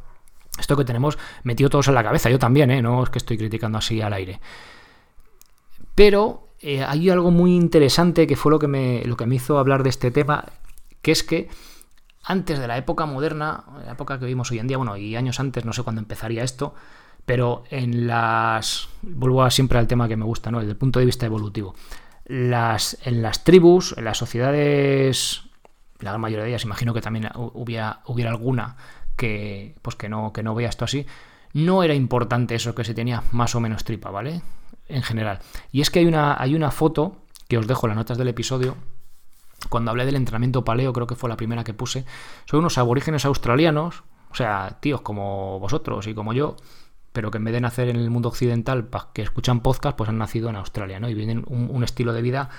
esto 0.60 0.76
que 0.76 0.84
tenemos 0.84 1.18
metido 1.44 1.70
todos 1.70 1.88
en 1.88 1.94
la 1.94 2.04
cabeza, 2.04 2.30
yo 2.30 2.38
también, 2.38 2.72
¿eh? 2.72 2.82
No 2.82 3.02
es 3.02 3.10
que 3.10 3.20
estoy 3.20 3.38
criticando 3.38 3.78
así 3.78 4.02
al 4.02 4.12
aire. 4.12 4.42
Pero 5.96 6.50
eh, 6.60 6.84
hay 6.84 7.10
algo 7.10 7.32
muy 7.32 7.56
interesante 7.56 8.28
que 8.28 8.36
fue 8.36 8.52
lo 8.52 8.60
que, 8.60 8.68
me, 8.68 9.02
lo 9.06 9.16
que 9.16 9.28
me 9.28 9.36
hizo 9.36 9.60
hablar 9.60 9.82
de 9.82 9.92
este 9.92 10.12
tema, 10.12 10.44
que 11.02 11.14
es 11.14 11.24
que 11.24 11.48
antes 12.22 12.60
de 12.60 12.68
la 12.68 12.78
época 12.78 13.06
moderna, 13.06 13.64
la 13.86 13.94
época 13.94 14.20
que 14.20 14.26
vivimos 14.26 14.52
hoy 14.52 14.60
en 14.60 14.68
día, 14.68 14.76
bueno, 14.76 14.98
y 14.98 15.16
años 15.16 15.40
antes, 15.40 15.64
no 15.64 15.72
sé 15.72 15.84
cuándo 15.84 16.02
empezaría 16.02 16.44
esto, 16.44 16.74
pero 17.26 17.64
en 17.70 18.08
las. 18.08 18.90
Vuelvo 19.02 19.50
siempre 19.50 19.80
al 19.80 19.88
tema 19.88 20.08
que 20.08 20.18
me 20.18 20.26
gusta, 20.26 20.52
¿no? 20.52 20.60
Desde 20.60 20.72
el 20.72 20.78
punto 20.78 21.00
de 21.00 21.06
vista 21.06 21.26
evolutivo. 21.26 21.76
Las, 22.26 22.98
en 23.04 23.22
las 23.22 23.44
tribus, 23.44 23.96
en 23.98 24.06
las 24.06 24.18
sociedades, 24.18 25.44
la 26.00 26.12
gran 26.12 26.22
mayoría 26.22 26.44
de 26.44 26.50
ellas, 26.52 26.64
imagino 26.64 26.94
que 26.94 27.02
también 27.02 27.30
hubiera, 27.36 28.02
hubiera 28.06 28.32
alguna 28.32 28.78
que, 29.16 29.76
pues 29.82 29.96
que, 29.96 30.10
no, 30.10 30.34
que 30.34 30.44
no 30.44 30.56
vea 30.56 30.70
esto 30.70 30.86
así, 30.86 31.06
no 31.54 31.84
era 31.84 31.94
importante 31.94 32.56
eso 32.56 32.76
que 32.76 32.84
se 32.84 32.94
tenía 32.94 33.24
más 33.32 33.56
o 33.56 33.60
menos 33.60 33.84
tripa, 33.84 34.10
¿vale? 34.10 34.42
En 34.88 35.04
general. 35.04 35.40
Y 35.72 35.82
es 35.82 35.90
que 35.90 36.00
hay 36.00 36.06
una, 36.06 36.40
hay 36.40 36.56
una 36.56 36.72
foto 36.72 37.18
que 37.48 37.58
os 37.58 37.68
dejo 37.68 37.88
en 37.88 37.92
las 37.92 37.98
notas 37.98 38.18
del 38.18 38.28
episodio. 38.28 38.76
Cuando 39.70 39.92
hablé 39.92 40.06
del 40.06 40.16
entrenamiento 40.16 40.66
paleo, 40.66 40.94
creo 40.94 41.08
que 41.08 41.16
fue 41.16 41.30
la 41.30 41.38
primera 41.38 41.64
que 41.64 41.74
puse. 41.74 42.06
Son 42.46 42.60
unos 42.60 42.78
aborígenes 42.78 43.26
australianos, 43.26 44.04
o 44.32 44.36
sea, 44.36 44.78
tíos 44.80 45.02
como 45.02 45.60
vosotros 45.60 46.08
y 46.08 46.14
como 46.14 46.34
yo, 46.34 46.58
pero 47.16 47.32
que 47.32 47.38
en 47.38 47.46
vez 47.46 47.54
de 47.54 47.62
nacer 47.62 47.88
en 47.88 47.96
el 47.96 48.10
mundo 48.10 48.28
occidental, 48.28 48.90
que 49.14 49.22
escuchan 49.22 49.62
podcast, 49.62 49.98
pues 49.98 50.10
han 50.10 50.18
nacido 50.18 50.50
en 50.50 50.58
Australia, 50.58 51.00
¿no? 51.00 51.10
Y 51.10 51.14
vienen 51.14 51.46
un, 51.48 51.82
estilo 51.82 52.12
de 52.12 52.22
vida 52.22 52.50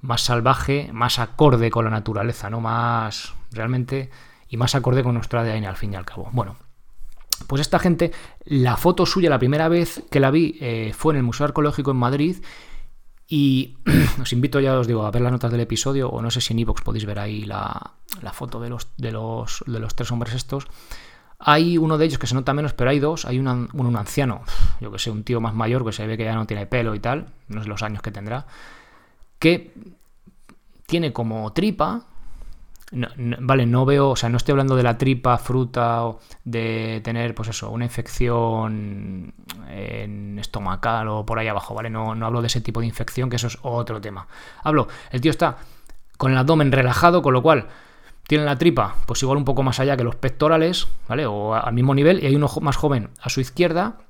más 0.00 0.22
salvaje, 0.22 0.88
más 0.94 1.18
acorde 1.18 1.70
con 1.70 1.84
la 1.84 1.90
naturaleza, 1.90 2.48
¿no? 2.48 2.62
Más 2.62 3.34
realmente 3.52 4.08
y 4.48 4.56
más 4.56 4.74
acorde 4.74 5.02
con 5.02 5.12
nuestro 5.12 5.38
ADN 5.38 5.66
al 5.66 5.76
fin 5.76 5.92
y 5.92 5.96
al 5.96 6.06
cabo. 6.06 6.30
Bueno, 6.32 6.56
pues 7.46 7.60
esta 7.60 7.78
gente, 7.78 8.10
la 8.46 8.78
foto 8.78 9.04
suya, 9.04 9.28
la 9.28 9.38
primera 9.38 9.68
vez 9.68 10.02
que 10.10 10.20
la 10.20 10.30
vi 10.30 10.56
eh, 10.58 10.92
fue 10.96 11.12
en 11.12 11.18
el 11.18 11.22
Museo 11.22 11.44
Arqueológico 11.44 11.90
en 11.90 11.98
Madrid 11.98 12.36
y 13.28 13.76
os 14.22 14.32
invito 14.32 14.58
ya, 14.58 14.78
os 14.78 14.86
digo, 14.86 15.04
a 15.04 15.10
ver 15.10 15.20
las 15.20 15.32
notas 15.32 15.52
del 15.52 15.60
episodio 15.60 16.08
o 16.08 16.22
no 16.22 16.30
sé 16.30 16.40
si 16.40 16.54
en 16.54 16.60
iVoox 16.60 16.80
podéis 16.80 17.04
ver 17.04 17.18
ahí 17.18 17.44
la, 17.44 17.92
la 18.22 18.32
foto 18.32 18.58
de 18.58 18.70
los, 18.70 18.88
de, 18.96 19.12
los, 19.12 19.62
de 19.66 19.78
los 19.78 19.94
tres 19.94 20.10
hombres 20.10 20.32
estos. 20.32 20.66
Hay 21.38 21.78
uno 21.78 21.98
de 21.98 22.04
ellos 22.06 22.18
que 22.18 22.26
se 22.26 22.34
nota 22.34 22.52
menos, 22.52 22.72
pero 22.72 22.90
hay 22.90 22.98
dos. 22.98 23.24
Hay 23.24 23.38
un, 23.38 23.68
un 23.72 23.96
anciano, 23.96 24.42
yo 24.80 24.90
que 24.90 24.98
sé, 24.98 25.10
un 25.10 25.22
tío 25.22 25.40
más 25.40 25.54
mayor 25.54 25.84
que 25.84 25.92
se 25.92 26.06
ve 26.06 26.16
que 26.16 26.24
ya 26.24 26.34
no 26.34 26.46
tiene 26.46 26.66
pelo 26.66 26.94
y 26.94 27.00
tal, 27.00 27.26
no 27.48 27.62
sé 27.62 27.68
los 27.68 27.82
años 27.82 28.02
que 28.02 28.10
tendrá, 28.10 28.46
que 29.38 29.72
tiene 30.86 31.12
como 31.12 31.52
tripa. 31.52 32.02
vale, 33.40 33.66
no 33.66 33.84
veo, 33.84 34.10
o 34.10 34.16
sea, 34.16 34.28
no 34.30 34.38
estoy 34.38 34.52
hablando 34.52 34.74
de 34.74 34.82
la 34.82 34.98
tripa, 34.98 35.38
fruta 35.38 36.06
o 36.06 36.20
de 36.44 37.00
tener, 37.04 37.34
pues 37.34 37.50
eso, 37.50 37.70
una 37.70 37.84
infección 37.84 39.34
en 39.68 40.38
estomacal 40.38 41.08
o 41.08 41.26
por 41.26 41.38
ahí 41.38 41.46
abajo, 41.46 41.74
¿vale? 41.74 41.90
No, 41.90 42.14
no 42.14 42.26
hablo 42.26 42.40
de 42.40 42.48
ese 42.48 42.60
tipo 42.62 42.80
de 42.80 42.86
infección, 42.86 43.30
que 43.30 43.36
eso 43.36 43.46
es 43.46 43.58
otro 43.62 44.00
tema. 44.00 44.26
Hablo, 44.64 44.88
el 45.10 45.20
tío 45.20 45.30
está 45.30 45.58
con 46.16 46.32
el 46.32 46.38
abdomen 46.38 46.72
relajado, 46.72 47.22
con 47.22 47.32
lo 47.34 47.42
cual 47.42 47.68
tiene 48.28 48.44
la 48.44 48.58
tripa, 48.58 48.94
pues 49.06 49.22
igual 49.22 49.38
un 49.38 49.46
poco 49.46 49.62
más 49.62 49.80
allá 49.80 49.96
que 49.96 50.04
los 50.04 50.14
pectorales, 50.14 50.86
¿vale? 51.08 51.24
O 51.24 51.54
al 51.54 51.72
mismo 51.72 51.94
nivel, 51.94 52.22
y 52.22 52.26
hay 52.26 52.36
uno 52.36 52.46
más 52.60 52.76
joven 52.76 53.08
a 53.22 53.30
su 53.30 53.40
izquierda, 53.40 54.00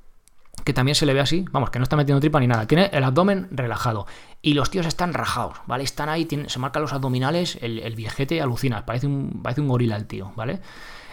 que 0.65 0.73
también 0.73 0.97
se 0.97 1.07
le 1.07 1.15
ve 1.15 1.21
así, 1.21 1.45
vamos, 1.53 1.71
que 1.71 1.79
no 1.79 1.85
está 1.85 1.95
metiendo 1.95 2.19
tripa 2.19 2.41
ni 2.41 2.49
nada, 2.49 2.67
tiene 2.67 2.91
el 2.93 3.05
abdomen 3.05 3.47
relajado. 3.53 4.09
Y 4.43 4.55
los 4.55 4.71
tíos 4.71 4.87
están 4.87 5.15
rajados, 5.15 5.59
¿vale? 5.67 5.85
Están 5.85 6.09
ahí, 6.09 6.27
se 6.49 6.59
marcan 6.59 6.83
los 6.83 6.93
abdominales, 6.93 7.59
el, 7.63 7.95
viejete 7.95 8.43
alucina, 8.43 8.85
parece 8.85 9.07
un, 9.07 9.41
parece 9.41 9.61
un 9.61 9.69
gorila 9.69 9.95
el 9.95 10.07
tío, 10.07 10.33
¿vale? 10.35 10.59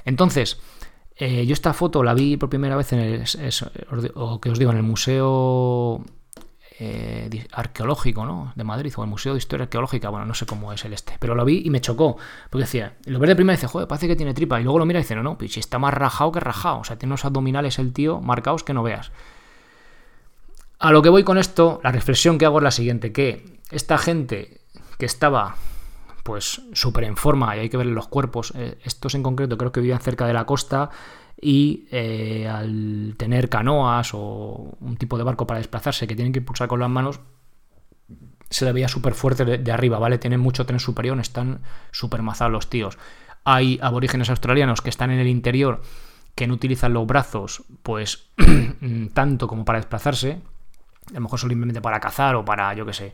Entonces, 0.03 0.59
eh, 1.15 1.45
yo 1.45 1.53
esta 1.53 1.73
foto 1.73 2.01
la 2.03 2.15
vi 2.15 2.37
por 2.37 2.49
primera 2.49 2.75
vez 2.75 2.91
en 2.91 2.99
el, 3.01 3.23
o 4.15 4.41
que 4.41 4.49
os 4.49 4.57
digo, 4.57 4.71
en 4.71 4.77
el 4.77 4.83
museo 4.83 6.03
eh, 6.79 7.47
arqueológico 7.53 8.25
¿no? 8.25 8.51
de 8.55 8.63
Madrid 8.63 8.93
o 8.97 9.03
el 9.03 9.09
Museo 9.09 9.33
de 9.33 9.37
Historia 9.37 9.63
Arqueológica, 9.63 10.09
bueno, 10.09 10.25
no 10.25 10.33
sé 10.33 10.45
cómo 10.45 10.73
es 10.73 10.83
el 10.85 10.93
este, 10.93 11.15
pero 11.19 11.35
lo 11.35 11.45
vi 11.45 11.61
y 11.65 11.69
me 11.69 11.81
chocó, 11.81 12.17
porque 12.49 12.63
decía, 12.63 12.95
lo 13.05 13.19
ves 13.19 13.29
de 13.29 13.35
primera 13.35 13.53
y 13.53 13.57
dice, 13.57 13.67
joder, 13.67 13.87
parece 13.87 14.07
que 14.07 14.15
tiene 14.15 14.33
tripa, 14.33 14.59
y 14.59 14.63
luego 14.63 14.79
lo 14.79 14.85
mira 14.85 14.99
y 14.99 15.03
dice, 15.03 15.15
no, 15.15 15.23
no, 15.23 15.37
pues 15.37 15.53
si 15.53 15.59
está 15.59 15.79
más 15.79 15.93
rajado 15.93 16.31
que 16.31 16.39
rajado, 16.39 16.79
o 16.79 16.83
sea, 16.83 16.97
tiene 16.97 17.11
unos 17.11 17.23
abdominales 17.23 17.79
el 17.79 17.93
tío 17.93 18.19
marcados 18.19 18.63
que 18.63 18.73
no 18.73 18.83
veas. 18.83 19.11
A 20.79 20.91
lo 20.91 21.01
que 21.01 21.09
voy 21.09 21.23
con 21.23 21.37
esto, 21.37 21.79
la 21.83 21.91
reflexión 21.91 22.37
que 22.37 22.45
hago 22.45 22.57
es 22.57 22.63
la 22.63 22.71
siguiente, 22.71 23.13
que 23.13 23.59
esta 23.71 23.97
gente 23.97 24.59
que 24.97 25.05
estaba 25.05 25.55
pues 26.23 26.61
súper 26.73 27.03
en 27.03 27.17
forma 27.17 27.55
y 27.55 27.59
hay 27.59 27.69
que 27.69 27.77
ver 27.77 27.85
los 27.85 28.07
cuerpos, 28.07 28.51
eh, 28.55 28.79
estos 28.83 29.13
en 29.13 29.21
concreto 29.21 29.57
creo 29.57 29.71
que 29.71 29.79
vivían 29.79 29.99
cerca 29.99 30.25
de 30.25 30.33
la 30.33 30.45
costa, 30.45 30.89
y 31.39 31.87
eh, 31.91 32.47
al 32.47 33.15
tener 33.17 33.49
canoas 33.49 34.11
o 34.13 34.77
un 34.79 34.97
tipo 34.97 35.17
de 35.17 35.23
barco 35.23 35.45
para 35.45 35.59
desplazarse 35.59 36.07
que 36.07 36.15
tienen 36.15 36.33
que 36.33 36.39
impulsar 36.39 36.67
con 36.67 36.79
las 36.79 36.89
manos, 36.89 37.19
se 38.49 38.65
le 38.65 38.71
veía 38.71 38.87
súper 38.87 39.13
fuerte 39.13 39.43
de, 39.45 39.71
arriba, 39.71 39.99
¿vale? 39.99 40.17
Tienen 40.17 40.39
mucho 40.39 40.65
tren 40.65 40.79
superior, 40.79 41.19
están 41.19 41.61
súper 41.91 42.21
mazados 42.21 42.53
los 42.53 42.69
tíos. 42.69 42.97
Hay 43.43 43.79
aborígenes 43.81 44.29
australianos 44.29 44.81
que 44.81 44.89
están 44.89 45.11
en 45.11 45.19
el 45.19 45.27
interior 45.27 45.81
que 46.35 46.47
no 46.47 46.53
utilizan 46.53 46.93
los 46.93 47.07
brazos, 47.07 47.63
pues 47.83 48.29
tanto 49.13 49.47
como 49.47 49.65
para 49.65 49.79
desplazarse, 49.79 50.41
a 51.09 51.13
lo 51.13 51.21
mejor 51.21 51.39
simplemente 51.39 51.81
para 51.81 51.99
cazar 51.99 52.35
o 52.35 52.45
para, 52.45 52.73
yo 52.73 52.85
qué 52.85 52.93
sé, 52.93 53.13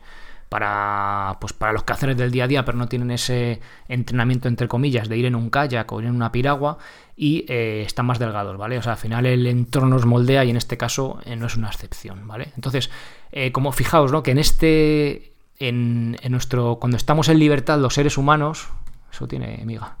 para, 0.52 1.38
pues 1.40 1.54
para 1.54 1.72
los 1.72 1.82
quehaceres 1.82 2.14
del 2.14 2.30
día 2.30 2.44
a 2.44 2.46
día, 2.46 2.62
pero 2.62 2.76
no 2.76 2.86
tienen 2.86 3.10
ese 3.10 3.62
entrenamiento, 3.88 4.48
entre 4.48 4.68
comillas, 4.68 5.08
de 5.08 5.16
ir 5.16 5.24
en 5.24 5.34
un 5.34 5.48
kayak 5.48 5.90
o 5.90 6.00
ir 6.02 6.08
en 6.08 6.14
una 6.14 6.30
piragua 6.30 6.76
y 7.16 7.46
eh, 7.48 7.84
están 7.86 8.04
más 8.04 8.18
delgados, 8.18 8.58
¿vale? 8.58 8.76
O 8.76 8.82
sea, 8.82 8.92
al 8.92 8.98
final 8.98 9.24
el 9.24 9.46
entorno 9.46 9.88
nos 9.88 10.04
moldea 10.04 10.44
y 10.44 10.50
en 10.50 10.58
este 10.58 10.76
caso 10.76 11.20
eh, 11.24 11.36
no 11.36 11.46
es 11.46 11.56
una 11.56 11.68
excepción, 11.68 12.28
¿vale? 12.28 12.52
Entonces, 12.54 12.90
eh, 13.30 13.50
como 13.50 13.72
fijaos, 13.72 14.12
¿no? 14.12 14.22
Que 14.22 14.32
en 14.32 14.38
este, 14.38 15.32
en, 15.58 16.18
en, 16.20 16.32
nuestro, 16.32 16.76
cuando 16.78 16.98
estamos 16.98 17.30
en 17.30 17.38
libertad 17.38 17.78
los 17.78 17.94
seres 17.94 18.18
humanos, 18.18 18.68
eso 19.10 19.26
tiene, 19.26 19.58
amiga, 19.62 19.96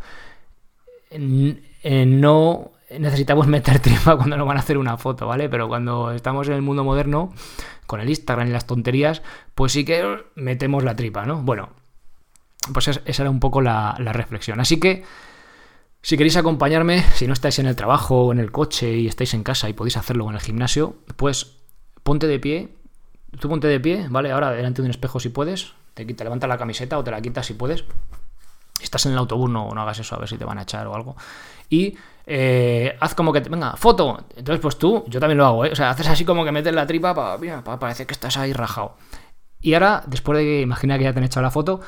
no 1.88 2.72
necesitamos 2.98 3.46
meter 3.48 3.78
tripa 3.80 4.16
cuando 4.16 4.36
nos 4.36 4.46
van 4.46 4.56
a 4.56 4.60
hacer 4.60 4.78
una 4.78 4.96
foto, 4.96 5.26
¿vale? 5.26 5.48
Pero 5.48 5.68
cuando 5.68 6.12
estamos 6.12 6.48
en 6.48 6.54
el 6.54 6.62
mundo 6.62 6.84
moderno, 6.84 7.32
con 7.86 8.00
el 8.00 8.08
Instagram 8.08 8.48
y 8.48 8.50
las 8.52 8.66
tonterías, 8.66 9.22
pues 9.54 9.72
sí 9.72 9.84
que 9.84 10.24
metemos 10.34 10.84
la 10.84 10.96
tripa, 10.96 11.24
¿no? 11.26 11.42
Bueno, 11.42 11.70
pues 12.72 12.88
esa 12.88 13.22
era 13.22 13.30
un 13.30 13.40
poco 13.40 13.60
la, 13.60 13.94
reflexión. 13.98 14.60
Así 14.60 14.78
que, 14.78 15.04
si 16.00 16.16
queréis 16.16 16.36
acompañarme, 16.36 17.02
si 17.14 17.26
no 17.26 17.32
estáis 17.32 17.58
en 17.58 17.66
el 17.66 17.76
trabajo 17.76 18.26
o 18.26 18.32
en 18.32 18.38
el 18.38 18.52
coche 18.52 18.96
y 18.96 19.06
estáis 19.06 19.34
en 19.34 19.42
casa 19.42 19.68
y 19.68 19.72
podéis 19.72 19.96
hacerlo 19.96 20.28
en 20.28 20.34
el 20.34 20.40
gimnasio, 20.40 20.96
pues 21.16 21.58
ponte 22.02 22.26
de 22.26 22.38
pie, 22.38 22.74
tú 23.40 23.48
ponte 23.48 23.68
de 23.68 23.80
pie, 23.80 24.06
¿vale? 24.10 24.32
Ahora 24.32 24.50
delante 24.52 24.82
de 24.82 24.86
un 24.86 24.90
espejo 24.90 25.20
si 25.20 25.28
puedes, 25.28 25.74
te, 25.94 26.04
te 26.04 26.24
levantas 26.24 26.48
la 26.48 26.58
camiseta 26.58 26.98
o 26.98 27.04
te 27.04 27.10
la 27.10 27.20
quitas 27.20 27.46
si 27.46 27.54
puedes. 27.54 27.84
Estás 28.80 29.06
en 29.06 29.12
el 29.12 29.18
autobús, 29.18 29.48
no, 29.48 29.72
no 29.72 29.82
hagas 29.82 30.00
eso, 30.00 30.16
a 30.16 30.18
ver 30.18 30.28
si 30.28 30.36
te 30.36 30.44
van 30.44 30.58
a 30.58 30.62
echar 30.62 30.86
o 30.88 30.94
algo. 30.94 31.16
Y 31.70 31.96
eh, 32.26 32.96
haz 33.00 33.14
como 33.14 33.32
que, 33.32 33.40
venga, 33.40 33.76
foto. 33.76 34.24
Entonces, 34.36 34.60
pues 34.60 34.78
tú, 34.78 35.04
yo 35.08 35.20
también 35.20 35.38
lo 35.38 35.46
hago, 35.46 35.64
¿eh? 35.64 35.70
O 35.72 35.76
sea, 35.76 35.90
haces 35.90 36.08
así 36.08 36.24
como 36.24 36.44
que 36.44 36.52
metes 36.52 36.74
la 36.74 36.86
tripa 36.86 37.14
para, 37.14 37.62
para 37.62 37.78
parecer 37.78 38.06
que 38.06 38.14
estás 38.14 38.36
ahí 38.36 38.52
rajado. 38.52 38.96
Y 39.60 39.74
ahora, 39.74 40.02
después 40.06 40.38
de 40.38 40.44
que 40.44 40.60
imagina 40.60 40.98
que 40.98 41.04
ya 41.04 41.12
te 41.12 41.18
han 41.18 41.24
echado 41.24 41.42
la 41.42 41.50
foto, 41.50 41.80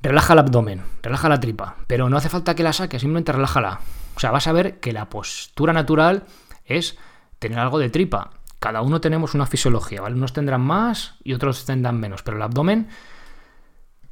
relaja 0.00 0.32
el 0.32 0.38
abdomen, 0.40 0.82
relaja 1.02 1.28
la 1.28 1.40
tripa. 1.40 1.76
Pero 1.86 2.08
no 2.08 2.16
hace 2.16 2.28
falta 2.28 2.54
que 2.54 2.62
la 2.62 2.72
saques, 2.72 3.00
simplemente 3.00 3.32
relájala. 3.32 3.80
O 4.16 4.20
sea, 4.20 4.30
vas 4.30 4.46
a 4.46 4.52
ver 4.52 4.80
que 4.80 4.92
la 4.92 5.08
postura 5.08 5.72
natural 5.72 6.24
es 6.64 6.96
tener 7.38 7.58
algo 7.58 7.78
de 7.78 7.90
tripa. 7.90 8.30
Cada 8.58 8.82
uno 8.82 9.00
tenemos 9.00 9.34
una 9.34 9.46
fisiología, 9.46 10.00
¿vale? 10.00 10.14
Unos 10.14 10.32
tendrán 10.32 10.60
más 10.60 11.16
y 11.24 11.34
otros 11.34 11.64
tendrán 11.64 11.98
menos. 11.98 12.22
Pero 12.22 12.36
el 12.36 12.42
abdomen, 12.42 12.88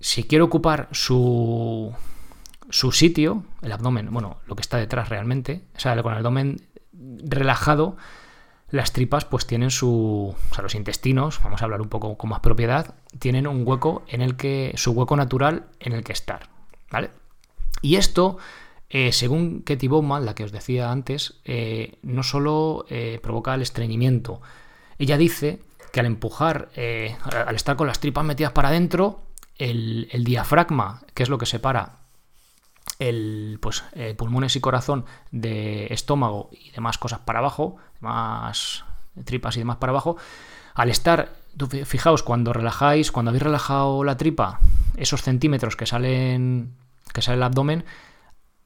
si 0.01 0.25
quiere 0.25 0.43
ocupar 0.43 0.89
su 0.91 1.95
su 2.71 2.93
sitio, 2.93 3.45
el 3.63 3.73
abdomen, 3.73 4.13
bueno, 4.13 4.39
lo 4.47 4.57
que 4.57 4.63
está 4.63 4.79
detrás 4.79 5.09
realmente, 5.09 5.63
o 5.77 5.81
sea, 5.81 6.01
con 6.03 6.13
el 6.13 6.19
abdomen 6.19 6.63
relajado, 6.93 7.97
las 8.71 8.93
tripas 8.93 9.25
pues 9.25 9.47
tienen 9.47 9.71
su, 9.71 10.35
o 10.51 10.55
sea, 10.55 10.63
los 10.63 10.75
intestinos, 10.75 11.41
vamos 11.43 11.61
a 11.61 11.65
hablar 11.65 11.81
un 11.81 11.89
poco 11.89 12.17
con 12.17 12.31
más 12.31 12.41
propiedad, 12.41 12.95
tienen 13.19 13.47
un 13.47 13.67
hueco 13.67 14.05
en 14.09 14.23
el 14.23 14.37
que, 14.37 14.73
su 14.77 14.93
hueco 14.93 15.17
natural 15.17 15.67
en 15.81 15.93
el 15.93 16.05
que 16.05 16.13
estar, 16.13 16.49
¿vale? 16.91 17.11
Y 17.83 17.97
esto, 17.97 18.39
eh, 18.89 19.13
según 19.13 19.63
Katie 19.63 19.89
Bowman, 19.89 20.25
la 20.25 20.35
que 20.35 20.45
os 20.45 20.53
decía 20.53 20.93
antes, 20.93 21.41
eh, 21.45 21.99
no 22.03 22.23
solo 22.23 22.87
eh, 22.89 23.19
provoca 23.23 23.55
el 23.55 23.63
estreñimiento, 23.63 24.41
ella 24.99 25.17
dice 25.17 25.61
que 25.93 26.01
al 26.01 26.07
empujar, 26.07 26.69
al 26.77 27.57
estar 27.57 27.75
con 27.75 27.89
las 27.89 27.99
tripas 27.99 28.25
metidas 28.25 28.53
para 28.53 28.69
adentro, 28.69 29.23
el, 29.59 30.09
el 30.13 30.23
diafragma, 30.23 31.03
que 31.15 31.25
es 31.25 31.29
lo 31.29 31.39
que 31.39 31.47
separa 31.47 32.00
el, 33.01 33.59
pues, 33.61 33.83
eh, 33.95 34.15
pulmones 34.15 34.55
y 34.55 34.61
corazón 34.61 35.07
de 35.33 35.87
estómago 35.87 36.51
y 36.53 36.71
demás 36.71 36.99
cosas 36.99 37.21
para 37.21 37.41
abajo, 37.41 37.79
más 37.99 38.85
tripas 39.25 39.57
y 39.57 39.61
demás 39.61 39.79
para 39.79 39.91
abajo, 39.91 40.17
al 40.75 40.91
estar, 40.91 41.33
fijaos, 41.85 42.23
cuando 42.23 42.53
relajáis, 42.53 43.11
cuando 43.11 43.31
habéis 43.31 43.43
relajado 43.43 44.05
la 44.05 44.17
tripa, 44.17 44.61
esos 44.97 45.23
centímetros 45.23 45.77
que 45.77 45.87
salen, 45.87 46.75
que 47.13 47.23
sale 47.23 47.39
el 47.39 47.43
abdomen, 47.43 47.85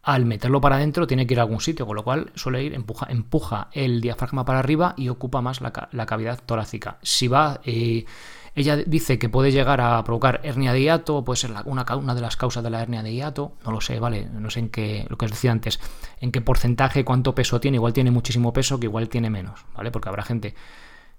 al 0.03 0.27
meterlo 0.27 0.61
para 0.61 0.77
adentro 0.77 1.07
tiene 1.07 1.27
que 1.27 1.35
ir 1.35 1.41
a 1.41 1.45
algún 1.45 1.61
sitio, 1.61 1.87
con 1.87 1.97
lo 1.97 2.05
cual 2.05 2.31
suele 2.35 2.63
ir, 2.63 2.75
empuja, 2.75 3.07
empuja 3.09 3.69
el 3.73 4.01
diafragma 4.01 4.45
para 4.45 4.59
arriba 4.59 4.95
y 4.99 5.09
ocupa 5.09 5.41
más 5.41 5.61
la, 5.63 6.07
cavidad 6.07 6.41
torácica. 6.45 6.99
Si 7.03 7.27
va, 7.27 7.61
eh, 7.65 8.05
ella 8.55 8.77
dice 8.77 9.19
que 9.19 9.29
puede 9.29 9.51
llegar 9.51 9.81
a 9.81 10.03
provocar 10.05 10.41
hernia 10.45 10.73
de 10.73 10.83
hiato, 10.83 11.25
puede 11.25 11.39
ser 11.39 11.53
una, 11.65 11.85
de 11.85 12.21
las 12.21 12.37
causas 12.37 12.63
de 12.63 12.71
la 12.71 12.83
hernia 12.83 13.03
de 13.03 13.13
hiato, 13.13 13.53
no 13.65 13.73
lo 13.73 13.81
sé, 13.81 13.99
¿vale? 13.99 14.27
No 14.27 14.49
sé 14.49 14.61
en 14.61 14.69
qué, 14.69 15.07
lo 15.09 15.19
que 15.19 15.25
os 15.25 15.33
decía 15.33 15.51
antes, 15.51 15.81
en 16.21 16.31
qué 16.31 16.41
porcentaje, 16.41 17.05
cuánto 17.05 17.35
peso 17.35 17.61
tiene, 17.61 17.77
igual 17.77 17.93
tiene 17.93 18.13
muchísimo 18.13 18.53
peso 18.53 18.79
que 18.79 18.87
igual 18.87 19.09
tiene 19.09 19.29
menos, 19.29 19.65
¿vale? 19.75 19.91
Porque 19.91 20.09
habrá 20.09 20.23
gente 20.23 20.55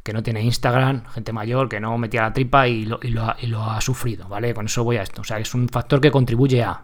que 0.02 0.14
no 0.14 0.24
tiene 0.24 0.44
Instagram, 0.44 1.06
gente 1.08 1.34
mayor 1.34 1.68
que 1.68 1.80
no 1.82 1.98
metía 1.98 2.22
la 2.22 2.32
tripa 2.32 2.70
y 2.70 2.86
lo, 2.86 3.00
ha, 3.64 3.82
sufrido, 3.82 4.30
¿vale? 4.30 4.54
Con 4.54 4.68
eso 4.68 4.86
voy 4.86 4.96
a 4.96 5.02
esto, 5.02 5.22
o 5.22 5.26
sea, 5.26 5.38
es 5.38 5.54
un 5.54 5.68
factor 5.68 6.00
que 6.00 6.12
contribuye 6.12 6.64
a... 6.64 6.84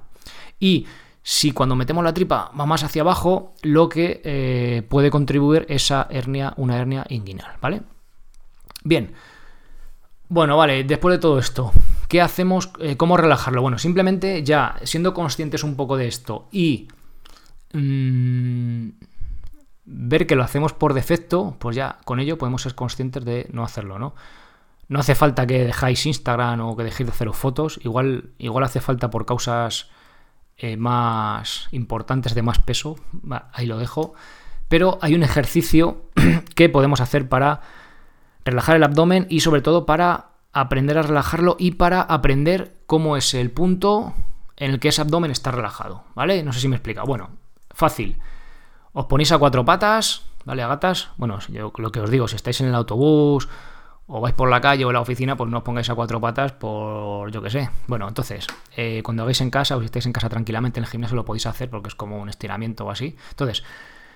Y 0.60 0.86
si 1.24 1.52
cuando 1.52 1.76
metemos 1.78 2.04
la 2.04 2.14
tripa 2.14 2.52
va 2.60 2.66
más 2.66 2.84
hacia 2.84 3.04
abajo, 3.04 3.54
lo 3.62 3.88
que 3.88 4.22
eh, 4.26 4.84
puede 4.90 5.12
contribuir 5.12 5.66
es 5.70 5.92
a 5.92 6.08
hernia, 6.10 6.54
una 6.58 6.78
hernia 6.78 7.06
inguinal, 7.08 7.54
¿vale? 7.62 7.84
Bien. 8.84 9.14
Bueno, 10.32 10.56
vale, 10.56 10.86
después 10.86 11.12
de 11.12 11.20
todo 11.20 11.40
esto, 11.40 11.74
¿qué 12.08 12.22
hacemos? 12.22 12.72
Eh, 12.80 12.96
¿Cómo 12.96 13.18
relajarlo? 13.18 13.62
Bueno, 13.62 13.78
simplemente 13.78 14.44
ya 14.44 14.78
siendo 14.84 15.14
conscientes 15.14 15.62
un 15.66 15.76
poco 15.76 15.98
de 15.98 16.08
esto 16.08 16.48
y 16.54 16.88
mmm, 17.74 18.92
ver 19.84 20.28
que 20.28 20.38
lo 20.38 20.44
hacemos 20.44 20.72
por 20.72 20.94
defecto, 20.94 21.58
pues 21.60 21.76
ya 21.76 21.98
con 22.06 22.22
ello 22.22 22.38
podemos 22.38 22.62
ser 22.62 22.76
conscientes 22.76 23.26
de 23.26 23.50
no 23.52 23.66
hacerlo, 23.66 24.00
¿no? 24.00 24.16
No 24.88 25.02
hace 25.02 25.16
falta 25.16 25.46
que 25.46 25.66
dejáis 25.66 26.06
Instagram 26.06 26.62
o 26.62 26.78
que 26.78 26.86
dejéis 26.86 27.08
de 27.08 27.14
haceros 27.14 27.36
fotos, 27.36 27.82
igual, 27.84 28.30
igual 28.38 28.64
hace 28.64 28.80
falta 28.80 29.10
por 29.10 29.26
causas 29.26 29.90
eh, 30.56 30.78
más 30.78 31.68
importantes 31.74 32.36
de 32.36 32.42
más 32.42 32.60
peso, 32.60 32.96
ahí 33.52 33.66
lo 33.66 33.78
dejo, 33.78 34.14
pero 34.70 34.98
hay 35.02 35.14
un 35.14 35.24
ejercicio 35.24 36.04
que 36.56 36.70
podemos 36.70 37.02
hacer 37.02 37.28
para 37.28 37.60
relajar 38.46 38.76
el 38.76 38.84
abdomen 38.84 39.28
y 39.30 39.42
sobre 39.42 39.62
todo 39.62 39.86
para 39.86 40.32
aprender 40.54 40.98
a 40.98 41.04
relajarlo 41.04 41.56
y 41.60 41.72
para 41.72 42.02
aprender 42.02 42.76
cómo 42.86 43.18
es 43.18 43.34
el 43.34 43.52
punto 43.52 44.14
en 44.58 44.72
el 44.72 44.80
que 44.80 44.90
ese 44.90 45.02
abdomen 45.02 45.32
está 45.32 45.52
relajado, 45.52 46.04
¿vale? 46.14 46.44
No 46.44 46.54
sé 46.54 46.60
si 46.60 46.68
me 46.68 46.76
explica. 46.76 47.04
Bueno, 47.04 47.30
fácil. 47.72 48.20
Os 48.94 49.06
ponéis 49.06 49.32
a 49.32 49.38
cuatro 49.38 49.64
patas, 49.66 50.24
¿vale? 50.46 50.62
A 50.62 50.68
gatas. 50.68 51.10
Bueno, 51.18 51.40
lo 51.50 51.92
que 51.92 52.00
os 52.00 52.10
digo, 52.10 52.28
si 52.28 52.36
estáis 52.36 52.62
en 52.62 52.68
el 52.68 52.76
autobús 52.76 53.48
o 54.08 54.20
vais 54.20 54.36
por 54.36 54.50
la 54.50 54.60
calle 54.60 54.84
o 54.84 54.92
la 54.92 55.00
oficina, 55.00 55.38
pues 55.38 55.50
no 55.50 55.60
os 55.60 55.64
pongáis 55.64 55.90
a 55.90 55.96
cuatro 55.96 56.20
patas 56.20 56.52
por, 56.52 57.32
yo 57.32 57.42
que 57.42 57.50
sé. 57.50 57.70
Bueno, 57.88 58.08
entonces, 58.08 58.46
eh, 58.76 59.02
cuando 59.04 59.24
hagáis 59.24 59.40
en 59.42 59.50
casa 59.50 59.78
o 59.78 59.80
si 59.80 59.86
estáis 59.86 60.06
en 60.06 60.12
casa 60.12 60.28
tranquilamente 60.28 60.80
en 60.80 60.84
el 60.84 60.90
gimnasio 60.90 61.16
lo 61.16 61.24
podéis 61.24 61.46
hacer 61.46 61.70
porque 61.70 61.88
es 61.88 61.96
como 61.96 62.20
un 62.20 62.28
estiramiento 62.28 62.86
o 62.86 62.92
así. 62.92 63.16
Entonces, 63.30 63.64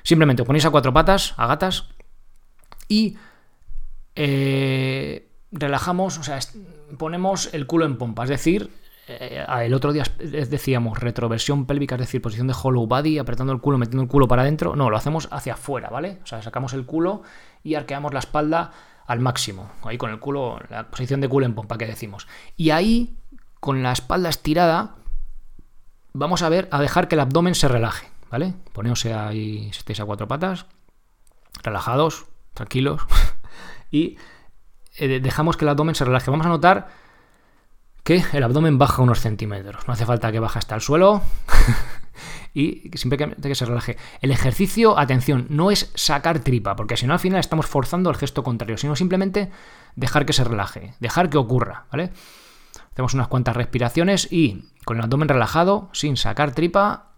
simplemente 0.04 0.42
os 0.42 0.46
ponéis 0.46 0.66
a 0.66 0.70
cuatro 0.70 0.94
patas, 0.94 1.34
a 1.38 1.48
gatas, 1.48 1.88
y 2.90 3.18
eh, 4.16 5.30
relajamos, 5.52 6.18
o 6.18 6.24
sea, 6.24 6.40
ponemos 6.98 7.54
el 7.54 7.68
culo 7.68 7.86
en 7.86 7.98
pompa, 7.98 8.24
es 8.24 8.30
decir, 8.30 8.72
eh, 9.08 9.46
el 9.62 9.74
otro 9.74 9.94
día 9.94 10.04
decíamos 10.18 11.00
retroversión 11.00 11.66
pélvica, 11.66 11.96
es 11.96 12.02
decir, 12.02 12.22
posición 12.22 12.48
de 12.48 12.56
hollow 12.62 12.88
body, 12.88 13.20
apretando 13.20 13.54
el 13.54 13.62
culo, 13.62 13.78
metiendo 13.78 14.04
el 14.04 14.10
culo 14.10 14.28
para 14.28 14.42
adentro. 14.42 14.76
No, 14.76 14.90
lo 14.90 14.98
hacemos 14.98 15.28
hacia 15.32 15.54
afuera, 15.54 15.90
¿vale? 15.90 16.20
O 16.24 16.26
sea, 16.26 16.42
sacamos 16.42 16.74
el 16.74 16.86
culo 16.86 17.22
y 17.64 17.76
arqueamos 17.76 18.14
la 18.14 18.20
espalda 18.20 18.72
al 19.06 19.20
máximo, 19.20 19.70
ahí 19.84 19.98
con 19.98 20.10
el 20.10 20.20
culo, 20.20 20.60
la 20.70 20.90
posición 20.90 21.22
de 21.22 21.30
culo 21.30 21.46
en 21.46 21.54
pompa 21.54 21.78
que 21.78 21.86
decimos. 21.86 22.28
Y 22.56 22.72
ahí, 22.72 23.20
con 23.60 23.84
la 23.84 23.92
espalda 23.92 24.30
estirada, 24.30 24.96
vamos 26.14 26.42
a 26.42 26.50
ver, 26.50 26.68
a 26.72 26.82
dejar 26.82 27.08
que 27.08 27.16
el 27.16 27.22
abdomen 27.22 27.54
se 27.54 27.68
relaje, 27.68 28.08
¿vale? 28.32 28.56
Poneos 28.74 29.06
ahí, 29.06 29.72
si 29.72 30.02
a 30.02 30.06
cuatro 30.06 30.28
patas, 30.28 30.66
relajados, 31.62 32.26
tranquilos, 32.56 33.04
y 33.96 34.18
eh, 34.98 35.20
dejamos 35.22 35.56
que 35.56 35.64
el 35.64 35.70
abdomen 35.70 35.96
se 35.96 36.04
relaje. 36.04 36.30
Vamos 36.30 36.46
a 36.46 36.50
notar 36.50 36.90
que 38.04 38.24
el 38.34 38.44
abdomen 38.44 38.78
baja 38.78 39.02
unos 39.02 39.22
centímetros. 39.22 39.88
No 39.88 39.94
hace 39.94 40.06
falta 40.06 40.32
que 40.34 40.40
baje 40.40 40.60
hasta 40.60 40.76
el 40.76 40.82
suelo. 40.82 41.22
y 42.54 42.92
simplemente 42.96 43.48
que 43.48 43.56
se 43.56 43.66
relaje. 43.66 43.98
El 44.22 44.32
ejercicio, 44.32 45.00
atención, 45.00 45.48
no 45.50 45.72
es 45.72 45.92
sacar 45.96 46.40
tripa, 46.40 46.76
porque 46.76 46.98
si 46.98 47.08
no 47.08 47.14
al 47.14 47.20
final 47.20 47.40
estamos 47.40 47.68
forzando 47.68 48.10
el 48.10 48.18
gesto 48.18 48.44
contrario, 48.44 48.78
sino 48.78 48.98
simplemente 48.98 49.50
dejar 49.96 50.26
que 50.26 50.34
se 50.34 50.44
relaje, 50.44 50.94
dejar 51.00 51.30
que 51.30 51.38
ocurra, 51.38 51.86
¿vale? 51.92 52.12
Hacemos 52.92 53.14
unas 53.14 53.30
cuantas 53.30 53.56
respiraciones 53.56 54.32
y 54.32 54.66
con 54.84 54.98
el 54.98 55.04
abdomen 55.04 55.30
relajado, 55.30 55.90
sin 55.94 56.18
sacar 56.18 56.52
tripa, 56.52 57.15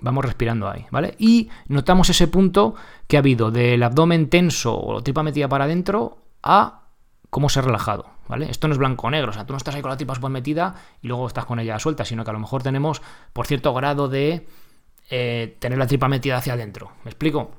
vamos 0.00 0.24
respirando 0.24 0.68
ahí, 0.68 0.86
¿vale? 0.90 1.14
Y 1.18 1.48
notamos 1.68 2.10
ese 2.10 2.28
punto 2.28 2.74
que 3.06 3.16
ha 3.16 3.20
habido 3.20 3.50
del 3.50 3.82
abdomen 3.82 4.28
tenso 4.28 4.78
o 4.78 5.02
tripa 5.02 5.22
metida 5.22 5.48
para 5.48 5.64
adentro 5.64 6.18
a 6.42 6.82
cómo 7.30 7.48
se 7.48 7.58
ha 7.58 7.62
relajado, 7.62 8.06
¿vale? 8.28 8.50
Esto 8.50 8.68
no 8.68 8.74
es 8.74 8.78
blanco 8.78 9.06
o 9.06 9.10
negro, 9.10 9.30
o 9.30 9.32
sea, 9.32 9.46
tú 9.46 9.52
no 9.52 9.56
estás 9.56 9.74
ahí 9.74 9.82
con 9.82 9.90
la 9.90 9.96
tripa 9.96 10.14
súper 10.14 10.30
metida 10.30 10.74
y 11.02 11.08
luego 11.08 11.26
estás 11.26 11.44
con 11.44 11.58
ella 11.58 11.78
suelta, 11.78 12.04
sino 12.04 12.24
que 12.24 12.30
a 12.30 12.34
lo 12.34 12.40
mejor 12.40 12.62
tenemos 12.62 13.02
por 13.32 13.46
cierto 13.46 13.72
grado 13.74 14.08
de 14.08 14.46
eh, 15.10 15.56
tener 15.58 15.78
la 15.78 15.86
tripa 15.86 16.08
metida 16.08 16.36
hacia 16.36 16.54
adentro. 16.54 16.92
¿Me 17.04 17.10
explico? 17.10 17.52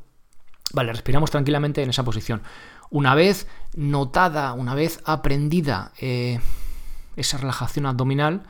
Vale, 0.74 0.92
respiramos 0.92 1.32
tranquilamente 1.32 1.82
en 1.82 1.90
esa 1.90 2.04
posición. 2.04 2.42
Una 2.90 3.16
vez 3.16 3.48
notada, 3.76 4.54
una 4.54 4.76
vez 4.76 5.02
aprendida 5.06 5.92
eh, 6.00 6.40
esa 7.16 7.38
relajación 7.38 7.86
abdominal, 7.86 8.44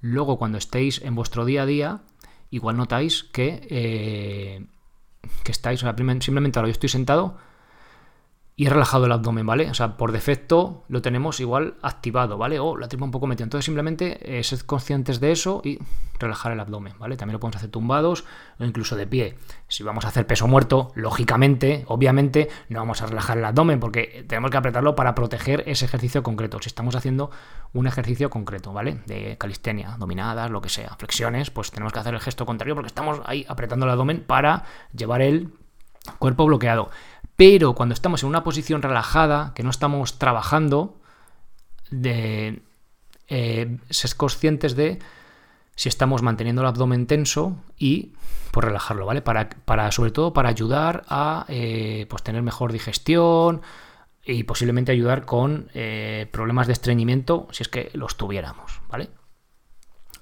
luego 0.00 0.38
cuando 0.38 0.58
estéis 0.58 1.02
en 1.02 1.14
vuestro 1.14 1.44
día 1.44 1.62
a 1.62 1.66
día, 1.66 2.00
igual 2.50 2.76
notáis 2.76 3.22
que, 3.22 3.66
eh, 3.70 4.66
que 5.44 5.52
estáis, 5.52 5.82
o 5.82 5.86
sea, 5.86 5.94
simplemente 6.20 6.58
ahora 6.58 6.68
yo 6.68 6.72
estoy 6.72 6.88
sentado, 6.88 7.38
y 8.60 8.66
he 8.66 8.68
relajado 8.68 9.06
el 9.06 9.12
abdomen, 9.12 9.46
¿vale? 9.46 9.70
O 9.70 9.74
sea, 9.74 9.96
por 9.96 10.12
defecto 10.12 10.84
lo 10.88 11.00
tenemos 11.00 11.40
igual 11.40 11.76
activado, 11.80 12.36
¿vale? 12.36 12.58
O 12.58 12.76
la 12.76 12.88
tripa 12.88 13.06
un 13.06 13.10
poco 13.10 13.26
metida. 13.26 13.44
Entonces 13.44 13.64
simplemente 13.64 14.38
eh, 14.38 14.44
sed 14.44 14.60
conscientes 14.60 15.18
de 15.18 15.32
eso 15.32 15.62
y 15.64 15.78
relajar 16.18 16.52
el 16.52 16.60
abdomen, 16.60 16.92
¿vale? 16.98 17.16
También 17.16 17.32
lo 17.32 17.40
podemos 17.40 17.56
hacer 17.56 17.70
tumbados 17.70 18.26
o 18.58 18.64
incluso 18.66 18.96
de 18.96 19.06
pie. 19.06 19.38
Si 19.68 19.82
vamos 19.82 20.04
a 20.04 20.08
hacer 20.08 20.26
peso 20.26 20.46
muerto, 20.46 20.92
lógicamente, 20.94 21.86
obviamente, 21.88 22.50
no 22.68 22.80
vamos 22.80 23.00
a 23.00 23.06
relajar 23.06 23.38
el 23.38 23.46
abdomen 23.46 23.80
porque 23.80 24.26
tenemos 24.28 24.50
que 24.50 24.58
apretarlo 24.58 24.94
para 24.94 25.14
proteger 25.14 25.64
ese 25.66 25.86
ejercicio 25.86 26.22
concreto. 26.22 26.58
Si 26.60 26.68
estamos 26.68 26.94
haciendo 26.94 27.30
un 27.72 27.86
ejercicio 27.86 28.28
concreto, 28.28 28.74
¿vale? 28.74 29.00
De 29.06 29.38
calistenia, 29.38 29.96
dominadas, 29.98 30.50
lo 30.50 30.60
que 30.60 30.68
sea, 30.68 30.96
flexiones, 30.98 31.50
pues 31.50 31.70
tenemos 31.70 31.94
que 31.94 32.00
hacer 32.00 32.12
el 32.12 32.20
gesto 32.20 32.44
contrario 32.44 32.74
porque 32.74 32.88
estamos 32.88 33.22
ahí 33.24 33.46
apretando 33.48 33.86
el 33.86 33.92
abdomen 33.92 34.22
para 34.22 34.64
llevar 34.92 35.22
el 35.22 35.50
cuerpo 36.18 36.44
bloqueado. 36.44 36.90
Pero 37.40 37.74
cuando 37.74 37.94
estamos 37.94 38.22
en 38.22 38.28
una 38.28 38.44
posición 38.44 38.82
relajada, 38.82 39.54
que 39.54 39.62
no 39.62 39.70
estamos 39.70 40.18
trabajando, 40.18 41.00
de 41.90 42.60
eh, 43.28 43.78
ser 43.88 44.14
conscientes 44.16 44.76
de 44.76 44.98
si 45.74 45.88
estamos 45.88 46.20
manteniendo 46.20 46.60
el 46.60 46.68
abdomen 46.68 47.06
tenso 47.06 47.56
y 47.78 48.12
pues 48.50 48.66
relajarlo, 48.66 49.06
¿vale? 49.06 49.22
Para, 49.22 49.90
sobre 49.90 50.10
todo 50.10 50.34
para 50.34 50.50
ayudar 50.50 51.04
a 51.08 51.46
eh, 51.48 52.04
pues 52.10 52.22
tener 52.22 52.42
mejor 52.42 52.72
digestión 52.72 53.62
y 54.22 54.42
posiblemente 54.42 54.92
ayudar 54.92 55.24
con 55.24 55.70
eh, 55.72 56.28
problemas 56.30 56.66
de 56.66 56.74
estreñimiento 56.74 57.48
si 57.52 57.62
es 57.62 57.70
que 57.70 57.88
los 57.94 58.18
tuviéramos, 58.18 58.82
¿vale? 58.86 59.08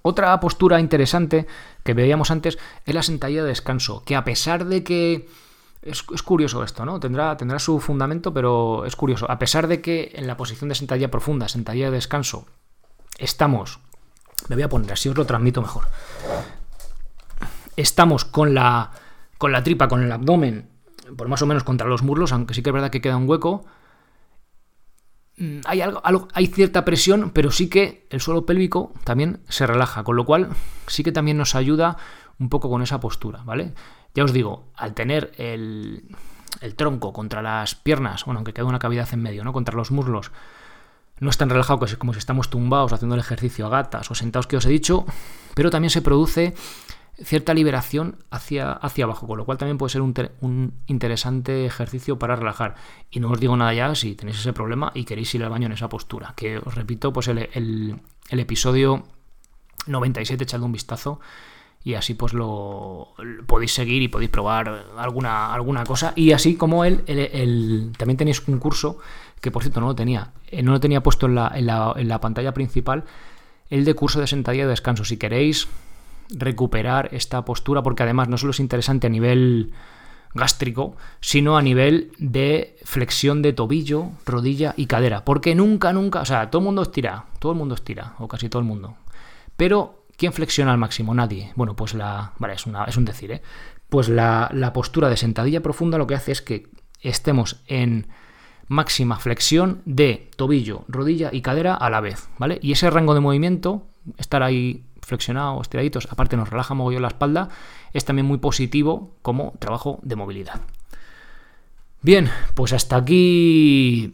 Otra 0.02 0.38
postura 0.38 0.78
interesante 0.78 1.48
que 1.83 1.94
veíamos 1.94 2.31
antes 2.31 2.61
es 2.87 2.94
la 2.94 3.02
sentadilla 3.02 3.42
de 3.42 3.48
descanso, 3.48 4.04
que 4.04 4.14
a 4.14 4.22
pesar 4.22 4.66
de 4.66 4.85
que 4.85 5.26
es, 5.82 6.02
curioso 6.22 6.64
esto, 6.64 6.84
¿no? 6.84 6.98
Tendrá, 7.00 7.36
tendrá 7.36 7.58
su 7.58 7.78
fundamento, 7.80 8.32
pero 8.32 8.84
es 8.84 8.96
curioso. 8.96 9.30
A 9.30 9.38
pesar 9.38 9.68
de 9.68 9.80
que 9.80 10.12
en 10.14 10.26
la 10.26 10.36
posición 10.36 10.68
de 10.68 10.74
sentadilla 10.74 11.10
profunda, 11.10 11.48
sentadilla 11.48 11.86
de 11.86 11.92
descanso, 11.92 12.46
estamos. 13.18 13.80
Me 14.48 14.56
voy 14.56 14.62
a 14.62 14.68
poner 14.68 14.92
así, 14.92 15.08
os 15.08 15.16
lo 15.16 15.24
transmito 15.24 15.62
mejor. 15.62 15.84
Estamos 17.76 18.24
con 18.24 18.54
la, 18.54 18.90
con 19.38 19.52
la 19.52 19.62
tripa, 19.62 19.88
con 19.88 20.02
el 20.02 20.10
abdomen, 20.10 20.68
por 21.16 21.28
más 21.28 21.42
o 21.42 21.46
menos 21.46 21.64
contra 21.64 21.86
los 21.86 22.02
muslos, 22.02 22.32
aunque 22.32 22.54
sí 22.54 22.62
que 22.62 22.70
es 22.70 22.74
verdad 22.74 22.90
que 22.90 23.00
queda 23.00 23.16
un 23.16 23.28
hueco. 23.28 23.64
Mm, 25.36 25.60
hay, 25.64 25.80
algo, 25.80 26.28
hay 26.32 26.46
cierta 26.48 26.84
presión, 26.84 27.30
pero 27.30 27.50
sí 27.52 27.68
que 27.68 28.06
el 28.10 28.20
suelo 28.20 28.46
pélvico 28.46 28.92
también 29.04 29.40
se 29.48 29.66
relaja, 29.66 30.02
con 30.02 30.16
lo 30.16 30.24
cual 30.24 30.48
sí 30.88 31.04
que 31.04 31.12
también 31.12 31.36
nos 31.36 31.54
ayuda 31.54 31.96
un 32.40 32.48
poco 32.48 32.68
con 32.68 32.82
esa 32.82 33.00
postura, 33.00 33.42
¿vale? 33.44 33.74
Ya 34.18 34.24
os 34.24 34.33
digo, 34.33 34.64
al 34.74 34.94
tener 34.94 35.31
el, 35.38 36.02
tronco 36.74 37.12
contra 37.12 37.40
las 37.40 37.76
piernas, 37.76 38.24
bueno, 38.24 38.38
aunque 38.40 38.52
queda 38.52 38.64
una 38.64 38.81
cavidad 38.81 39.09
en 39.12 39.22
medio, 39.22 39.44
¿no? 39.44 39.52
Contra 39.52 39.76
los 39.76 39.92
muslos, 39.92 40.33
no 41.20 41.31
es 41.31 41.38
tan 41.38 41.48
relajado 41.48 41.87
como 41.98 42.12
si 42.12 42.18
estamos 42.18 42.50
tumbados 42.50 42.92
haciendo 42.92 43.14
el 43.14 43.20
ejercicio 43.20 43.68
a 43.68 43.68
gatas 43.68 44.11
o 44.11 44.16
sentados 44.16 44.48
que 44.48 44.57
os 44.57 44.66
he 44.66 44.70
dicho, 44.70 45.07
pero 45.54 45.70
también 45.70 45.90
se 45.90 46.02
produce 46.02 46.57
cierta 47.22 47.54
liberación 47.54 48.16
hacia, 48.28 48.72
hacia 48.72 49.04
abajo, 49.04 49.28
con 49.28 49.38
lo 49.38 49.44
cual 49.44 49.57
también 49.57 49.78
puede 49.78 49.90
ser 49.90 50.02
un, 50.02 50.74
interesante 50.88 51.64
ejercicio 51.64 52.18
para 52.18 52.35
relajar. 52.35 52.74
Y 53.12 53.20
no 53.20 53.31
os 53.31 53.38
digo 53.38 53.57
nada 53.57 53.72
ya 53.72 53.94
si 53.94 54.16
tenéis 54.16 54.40
ese 54.40 54.52
problema 54.52 54.90
y 54.96 55.04
queréis 55.04 55.33
ir 55.37 55.44
al 55.44 55.50
baño 55.50 55.66
en 55.66 55.74
esa 55.74 55.88
postura, 55.88 56.35
que 56.35 56.59
os 56.59 56.74
repito, 56.74 57.12
pues 57.12 57.28
el, 57.28 57.38
el, 57.52 58.00
episodio 58.40 59.04
97, 59.87 60.42
echadle 60.42 60.66
un 60.66 60.72
vistazo 60.72 61.20
y 61.84 61.94
así 61.94 62.14
pues 62.14 62.32
lo, 62.32 63.14
podéis 63.46 63.72
seguir 63.72 64.02
y 64.02 64.08
podéis 64.08 64.30
probar 64.30 64.86
alguna, 64.96 65.54
alguna 65.54 65.84
cosa. 65.84 66.12
Y 66.16 66.32
así 66.32 66.56
como 66.56 66.84
él, 66.84 67.04
también 67.96 68.16
tenéis 68.16 68.46
un 68.46 68.58
curso 68.58 68.98
que 69.40 69.50
por 69.50 69.62
cierto 69.62 69.80
no 69.80 69.86
lo 69.86 69.94
tenía, 69.94 70.32
eh, 70.48 70.62
no 70.62 70.72
lo 70.72 70.80
tenía 70.80 71.02
puesto 71.02 71.26
en 71.26 71.36
la, 71.36 71.52
en 71.54 71.66
la, 71.66 71.94
en 71.96 72.08
la 72.08 72.20
pantalla 72.20 72.52
principal, 72.52 73.04
el 73.70 73.84
de 73.84 73.94
curso 73.94 74.20
de 74.20 74.26
sentadilla 74.26 74.64
de 74.64 74.70
descanso. 74.70 75.04
Si 75.04 75.16
queréis 75.16 75.68
recuperar 76.30 77.08
esta 77.12 77.44
postura, 77.44 77.82
porque 77.82 78.02
además 78.02 78.28
no 78.28 78.36
solo 78.36 78.50
es 78.50 78.60
interesante 78.60 79.06
a 79.06 79.10
nivel 79.10 79.72
gástrico, 80.34 80.96
sino 81.20 81.56
a 81.56 81.62
nivel 81.62 82.12
de 82.18 82.76
flexión 82.84 83.42
de 83.42 83.52
tobillo, 83.52 84.10
rodilla 84.26 84.74
y 84.76 84.86
cadera. 84.86 85.24
Porque 85.24 85.54
nunca, 85.54 85.92
nunca, 85.92 86.20
o 86.20 86.24
sea, 86.24 86.50
todo 86.50 86.60
el 86.60 86.66
mundo 86.66 86.82
estira, 86.82 87.26
todo 87.38 87.52
el 87.52 87.58
mundo 87.58 87.74
estira, 87.74 88.14
o 88.18 88.28
casi 88.28 88.48
todo 88.48 88.60
el 88.60 88.68
mundo. 88.68 88.96
Pero, 89.56 89.97
¿quién 90.18 90.35
flexiona 90.35 90.72
al 90.72 90.78
máximo? 90.78 91.14
Nadie. 91.14 91.52
Bueno, 91.57 91.74
pues 91.74 91.94
la. 91.94 92.33
Vale, 92.38 92.54
es, 92.54 92.66
un 92.66 93.04
decir, 93.07 93.33
¿eh? 93.33 93.42
Pues 93.88 94.11
la, 94.11 94.70
postura 94.74 95.09
de 95.09 95.16
sentadilla 95.16 95.62
profunda 95.62 95.96
lo 95.96 96.07
que 96.07 96.14
hace 96.14 96.33
es 96.33 96.42
que 96.42 96.68
estemos 97.00 97.62
en 97.66 98.09
máxima 98.66 99.16
flexión 99.16 99.81
de 99.87 100.28
tobillo, 100.37 100.85
rodilla 100.88 101.31
y 101.33 101.40
cadera 101.40 101.74
a 101.74 101.88
la 101.88 102.02
vez, 102.02 102.28
¿vale? 102.37 102.59
Y 102.61 102.72
ese 102.72 102.90
rango 102.90 103.14
de 103.14 103.20
movimiento, 103.20 103.87
estar 104.18 104.42
ahí 104.42 104.85
flexionado, 105.00 105.62
estiraditos, 105.62 106.07
aparte 106.11 106.37
nos 106.37 106.50
relaja 106.50 106.74
mogollón 106.74 107.00
la 107.00 107.09
espalda, 107.09 107.48
es 107.94 108.04
también 108.04 108.26
muy 108.26 108.37
positivo 108.37 109.16
como 109.22 109.54
trabajo 109.59 110.00
de 110.02 110.16
movilidad. 110.16 110.61
Bien, 112.02 112.31
pues 112.54 112.74
hasta 112.74 112.96
aquí 112.96 114.12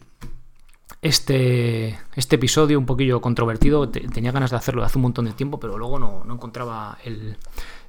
este, 1.05 1.99
este 2.17 2.37
episodio 2.37 2.79
un 2.79 2.87
poquillo 2.87 3.21
controvertido. 3.21 3.91
Tenía 3.91 4.33
ganas 4.33 4.53
de 4.53 4.57
hacerlo 4.57 4.83
hace 4.83 4.97
un 4.97 5.03
montón 5.03 5.27
de 5.27 5.33
tiempo, 5.33 5.61
pero 5.61 5.77
luego 5.77 5.99
no, 5.99 6.25
encontraba 6.33 6.97
el, 7.05 7.37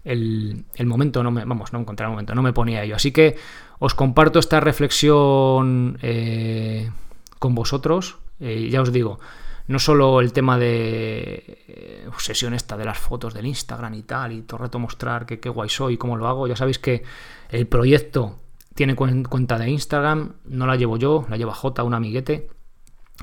el, 0.04 0.86
momento, 0.86 1.24
no 1.24 1.32
me, 1.32 1.46
vamos, 1.46 1.72
no 1.72 1.80
encontraba 1.80 2.10
el 2.10 2.16
momento, 2.16 2.36
no 2.36 2.44
me 2.44 2.52
ponía 2.52 2.84
ello. 2.84 2.98
Así 2.98 3.14
que 3.14 3.38
os 3.80 3.96
comparto 3.96 4.38
esta 4.38 4.60
reflexión 4.60 5.98
eh, 6.02 6.92
con 7.40 7.56
vosotros. 7.56 8.18
Eh, 8.42 8.68
ya 8.70 8.82
os 8.82 8.92
digo, 8.92 9.22
no 9.68 9.80
solo 9.80 10.20
el 10.20 10.34
tema 10.34 10.58
de 10.58 11.64
eh, 11.70 12.06
obsesión 12.10 12.54
esta 12.54 12.76
de 12.76 12.84
las 12.84 12.98
fotos 12.98 13.34
del 13.34 13.46
Instagram 13.46 13.94
y 13.94 14.04
tal, 14.04 14.34
y 14.34 14.42
todo 14.42 14.58
el 14.58 14.64
rato 14.64 14.78
mostrar 14.78 15.26
que 15.26 15.40
qué 15.40 15.48
guay 15.48 15.70
soy 15.70 15.94
y 15.94 15.98
cómo 15.98 16.18
lo 16.18 16.28
hago. 16.28 16.48
Ya 16.48 16.58
sabéis 16.58 16.80
que 16.80 17.04
el 17.48 17.66
proyecto 17.66 18.40
tiene 18.74 18.94
cuenta 18.94 19.58
de 19.58 19.70
Instagram, 19.70 20.34
no 20.44 20.68
la 20.68 20.76
llevo 20.76 20.98
yo, 20.98 21.26
la 21.30 21.38
lleva 21.38 21.54
J, 21.54 21.82
un 21.82 21.94
amiguete. 21.94 22.50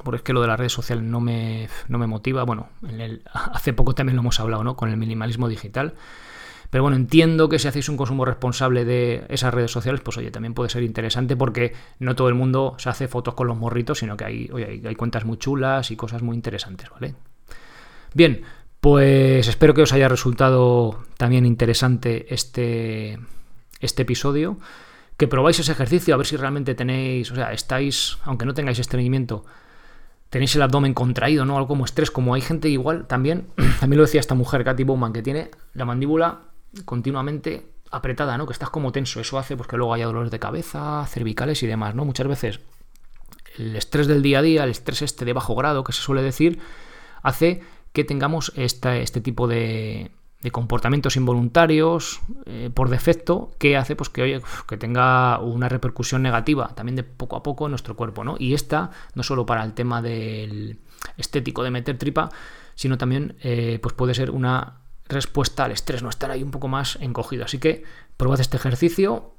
Porque 0.03 0.17
es 0.17 0.23
que 0.23 0.33
lo 0.33 0.41
de 0.41 0.47
las 0.47 0.59
redes 0.59 0.73
sociales 0.73 1.05
no 1.05 1.21
me, 1.21 1.69
no 1.89 1.99
me 1.99 2.07
motiva. 2.07 2.45
Bueno, 2.45 2.69
hace 3.33 3.73
poco 3.73 3.95
también 3.95 4.17
lo 4.17 4.23
hemos 4.23 4.41
hablado, 4.41 4.65
¿no? 4.65 4.77
Con 4.77 4.91
el 4.91 4.97
minimalismo 4.97 5.49
digital. 5.49 5.95
Pero 6.73 6.85
bueno, 6.85 6.97
entiendo 6.97 7.51
que 7.51 7.59
si 7.59 7.69
hacéis 7.69 7.91
un 7.91 7.99
consumo 7.99 8.25
responsable 8.25 8.87
de 8.87 9.27
esas 9.29 9.53
redes 9.53 9.71
sociales, 9.71 10.01
pues 10.01 10.17
oye, 10.17 10.31
también 10.31 10.55
puede 10.55 10.71
ser 10.71 10.83
interesante 10.83 11.37
porque 11.37 11.75
no 11.99 12.17
todo 12.17 12.31
el 12.31 12.35
mundo 12.35 12.77
se 12.79 12.89
hace 12.89 13.09
fotos 13.09 13.35
con 13.35 13.47
los 13.47 13.59
morritos, 13.59 13.99
sino 13.99 14.17
que 14.17 14.25
hay, 14.25 14.51
hay, 14.83 14.95
cuentas 14.95 15.27
muy 15.27 15.37
chulas 15.37 15.91
y 15.91 15.97
cosas 15.97 16.23
muy 16.23 16.35
interesantes, 16.35 16.89
¿vale? 16.89 17.15
Bien, 18.15 18.41
pues 18.81 19.49
espero 19.49 19.75
que 19.75 19.83
os 19.83 19.93
haya 19.93 20.09
resultado 20.09 21.05
también 21.19 21.45
interesante 21.45 22.33
este, 22.33 23.19
este 23.81 24.03
episodio. 24.03 24.57
Que 25.19 25.29
probáis 25.29 25.61
ese 25.61 25.73
ejercicio 25.73 26.15
a 26.15 26.17
ver 26.17 26.27
si 26.27 26.39
realmente 26.39 26.75
tenéis, 26.75 27.31
o 27.33 27.35
sea, 27.35 27.53
estáis, 27.53 28.17
aunque 28.25 28.47
no 28.47 28.55
tengáis 28.55 28.79
estreñimiento, 28.79 29.45
tenéis 30.33 30.57
el 30.57 30.63
abdomen 30.63 30.95
contraído, 30.95 31.45
¿no? 31.45 31.59
Algo 31.59 31.69
como 31.69 31.85
estrés, 31.85 32.11
como 32.11 32.33
hay 32.33 32.41
gente 32.41 32.71
igual 32.71 33.07
también, 33.07 33.49
también 33.81 33.99
lo 33.99 34.05
decía 34.05 34.19
esta 34.19 34.35
mujer, 34.35 34.65
Katy 34.65 34.83
Bowman, 34.83 35.13
que 35.13 35.21
tiene 35.21 35.51
la 35.75 35.85
mandíbula 35.85 36.41
continuamente 36.87 37.67
apretada, 37.91 38.39
¿no? 38.39 38.47
Que 38.47 38.55
estás 38.55 38.71
como 38.71 38.93
tenso. 38.93 39.21
Eso 39.21 39.39
hace 39.39 39.59
pues, 39.59 39.69
que 39.69 39.77
luego 39.77 39.93
haya 39.93 40.07
dolores 40.07 40.31
de 40.31 40.39
cabeza, 40.39 41.05
cervicales 41.07 41.63
y 41.63 41.67
demás, 41.67 41.95
¿no? 41.95 42.07
Muchas 42.07 42.27
veces 42.27 42.61
el 43.59 43.77
estrés 43.77 44.07
del 44.07 44.23
día 44.23 44.39
a 44.39 44.43
día, 44.43 44.65
el 44.65 44.71
estrés 44.71 45.03
este 45.03 45.27
de 45.27 45.35
bajo 45.35 45.55
grado 45.55 45.85
que 45.85 45.93
se 45.93 46.01
suele 46.01 46.23
decir, 46.23 46.61
hace 47.23 47.61
que 47.93 48.03
tengamos 48.03 48.55
este 48.57 49.21
tipo 49.21 49.47
de, 49.47 50.13
comportamientos 50.51 51.17
involuntarios 51.17 52.21
eh, 52.47 52.71
por 52.75 52.91
defecto 52.91 53.53
que 53.59 53.77
hace 53.77 53.95
pues 53.95 54.11
que, 54.11 54.23
oye, 54.23 54.41
que 54.67 54.77
tenga 54.77 55.39
una 55.39 55.69
repercusión 55.69 56.23
negativa 56.23 56.75
también 56.75 56.97
de 56.97 57.05
poco 57.05 57.37
a 57.37 57.43
poco 57.43 57.67
en 57.67 57.71
nuestro 57.71 57.97
cuerpo, 57.97 58.25
¿no? 58.25 58.37
Y 58.39 58.55
esta 58.55 58.91
no 59.15 59.23
solo 59.23 59.47
para 59.47 59.65
el 59.65 59.73
tema 59.73 60.03
del 60.03 60.81
estético 61.17 61.63
de 61.63 61.71
meter 61.71 61.99
tripa, 61.99 62.31
sino 62.75 62.99
también 62.99 63.37
eh, 63.43 63.79
pues 63.83 63.95
puede 63.95 64.15
ser 64.15 64.31
una 64.31 64.81
respuesta 65.09 65.65
al 65.65 65.73
estrés, 65.73 66.03
no 66.03 66.09
estar 66.09 66.31
ahí 66.31 66.43
un 66.43 66.51
poco 66.51 66.69
más 66.69 66.99
encogido. 67.01 67.45
Así 67.45 67.59
que 67.59 67.85
probad 68.17 68.41
este 68.41 68.57
ejercicio 68.57 69.35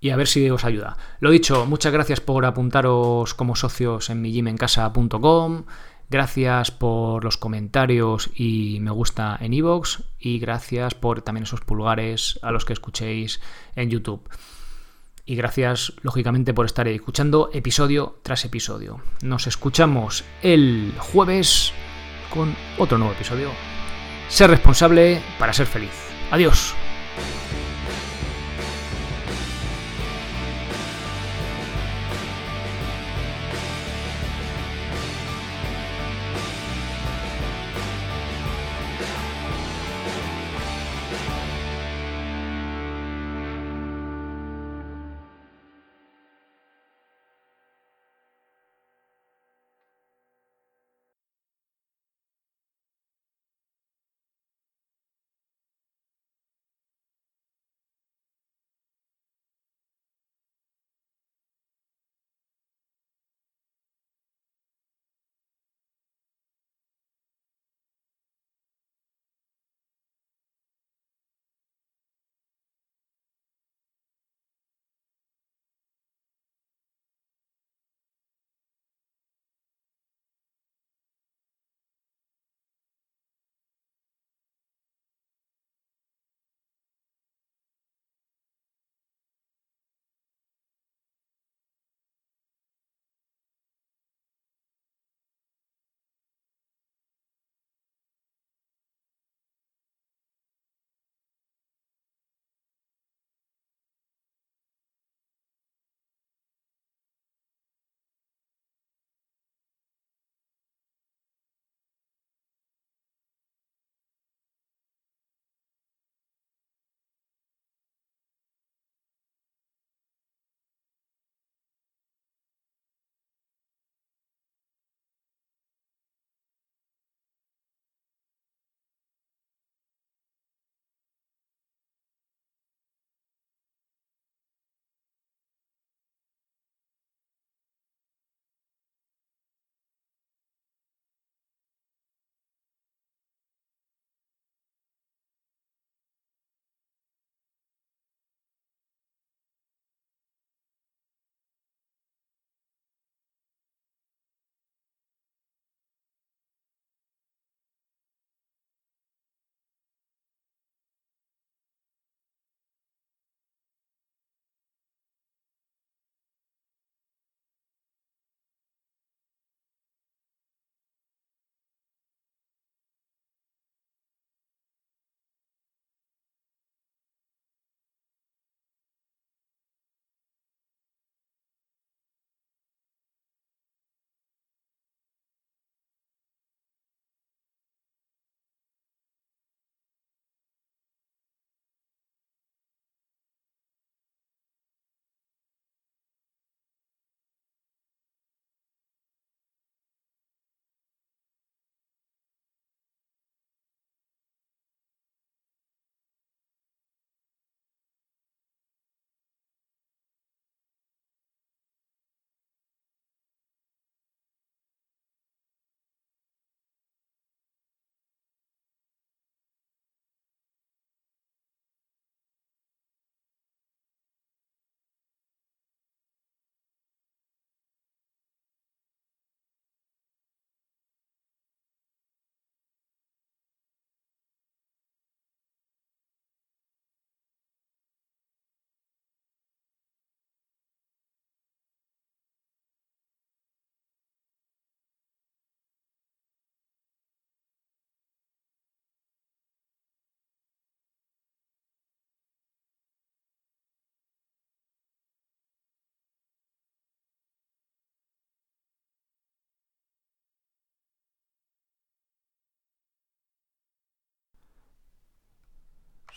y 0.00 0.10
a 0.10 0.16
ver 0.16 0.26
si 0.26 0.48
os 0.48 0.64
ayuda. 0.64 0.96
Lo 1.20 1.30
dicho, 1.30 1.66
muchas 1.66 1.92
gracias 1.92 2.20
por 2.20 2.46
apuntaros 2.46 3.34
como 3.34 3.54
socios 3.56 4.08
en 4.08 4.22
mi 4.22 4.32
gymencasa.com. 4.32 5.64
Gracias 6.10 6.72
por 6.72 7.22
los 7.22 7.36
comentarios 7.36 8.30
y 8.34 8.78
me 8.80 8.90
gusta 8.90 9.38
en 9.40 9.54
iVoox 9.54 10.00
y 10.18 10.40
gracias 10.40 10.94
por 10.94 11.22
también 11.22 11.44
esos 11.44 11.60
pulgares 11.60 12.38
a 12.42 12.50
los 12.50 12.64
que 12.64 12.72
escuchéis 12.72 13.40
en 13.76 13.90
YouTube. 13.90 14.28
Y 15.24 15.36
gracias, 15.36 15.92
lógicamente, 16.02 16.52
por 16.52 16.66
estar 16.66 16.88
escuchando 16.88 17.50
episodio 17.52 18.18
tras 18.24 18.44
episodio. 18.44 19.00
Nos 19.22 19.46
escuchamos 19.46 20.24
el 20.42 20.92
jueves 20.98 21.72
con 22.34 22.56
otro 22.78 22.98
nuevo 22.98 23.14
episodio 23.14 23.50
ser 24.30 24.50
responsable 24.50 25.20
para 25.38 25.52
ser 25.52 25.66
feliz. 25.66 25.92
Adiós. 26.30 26.74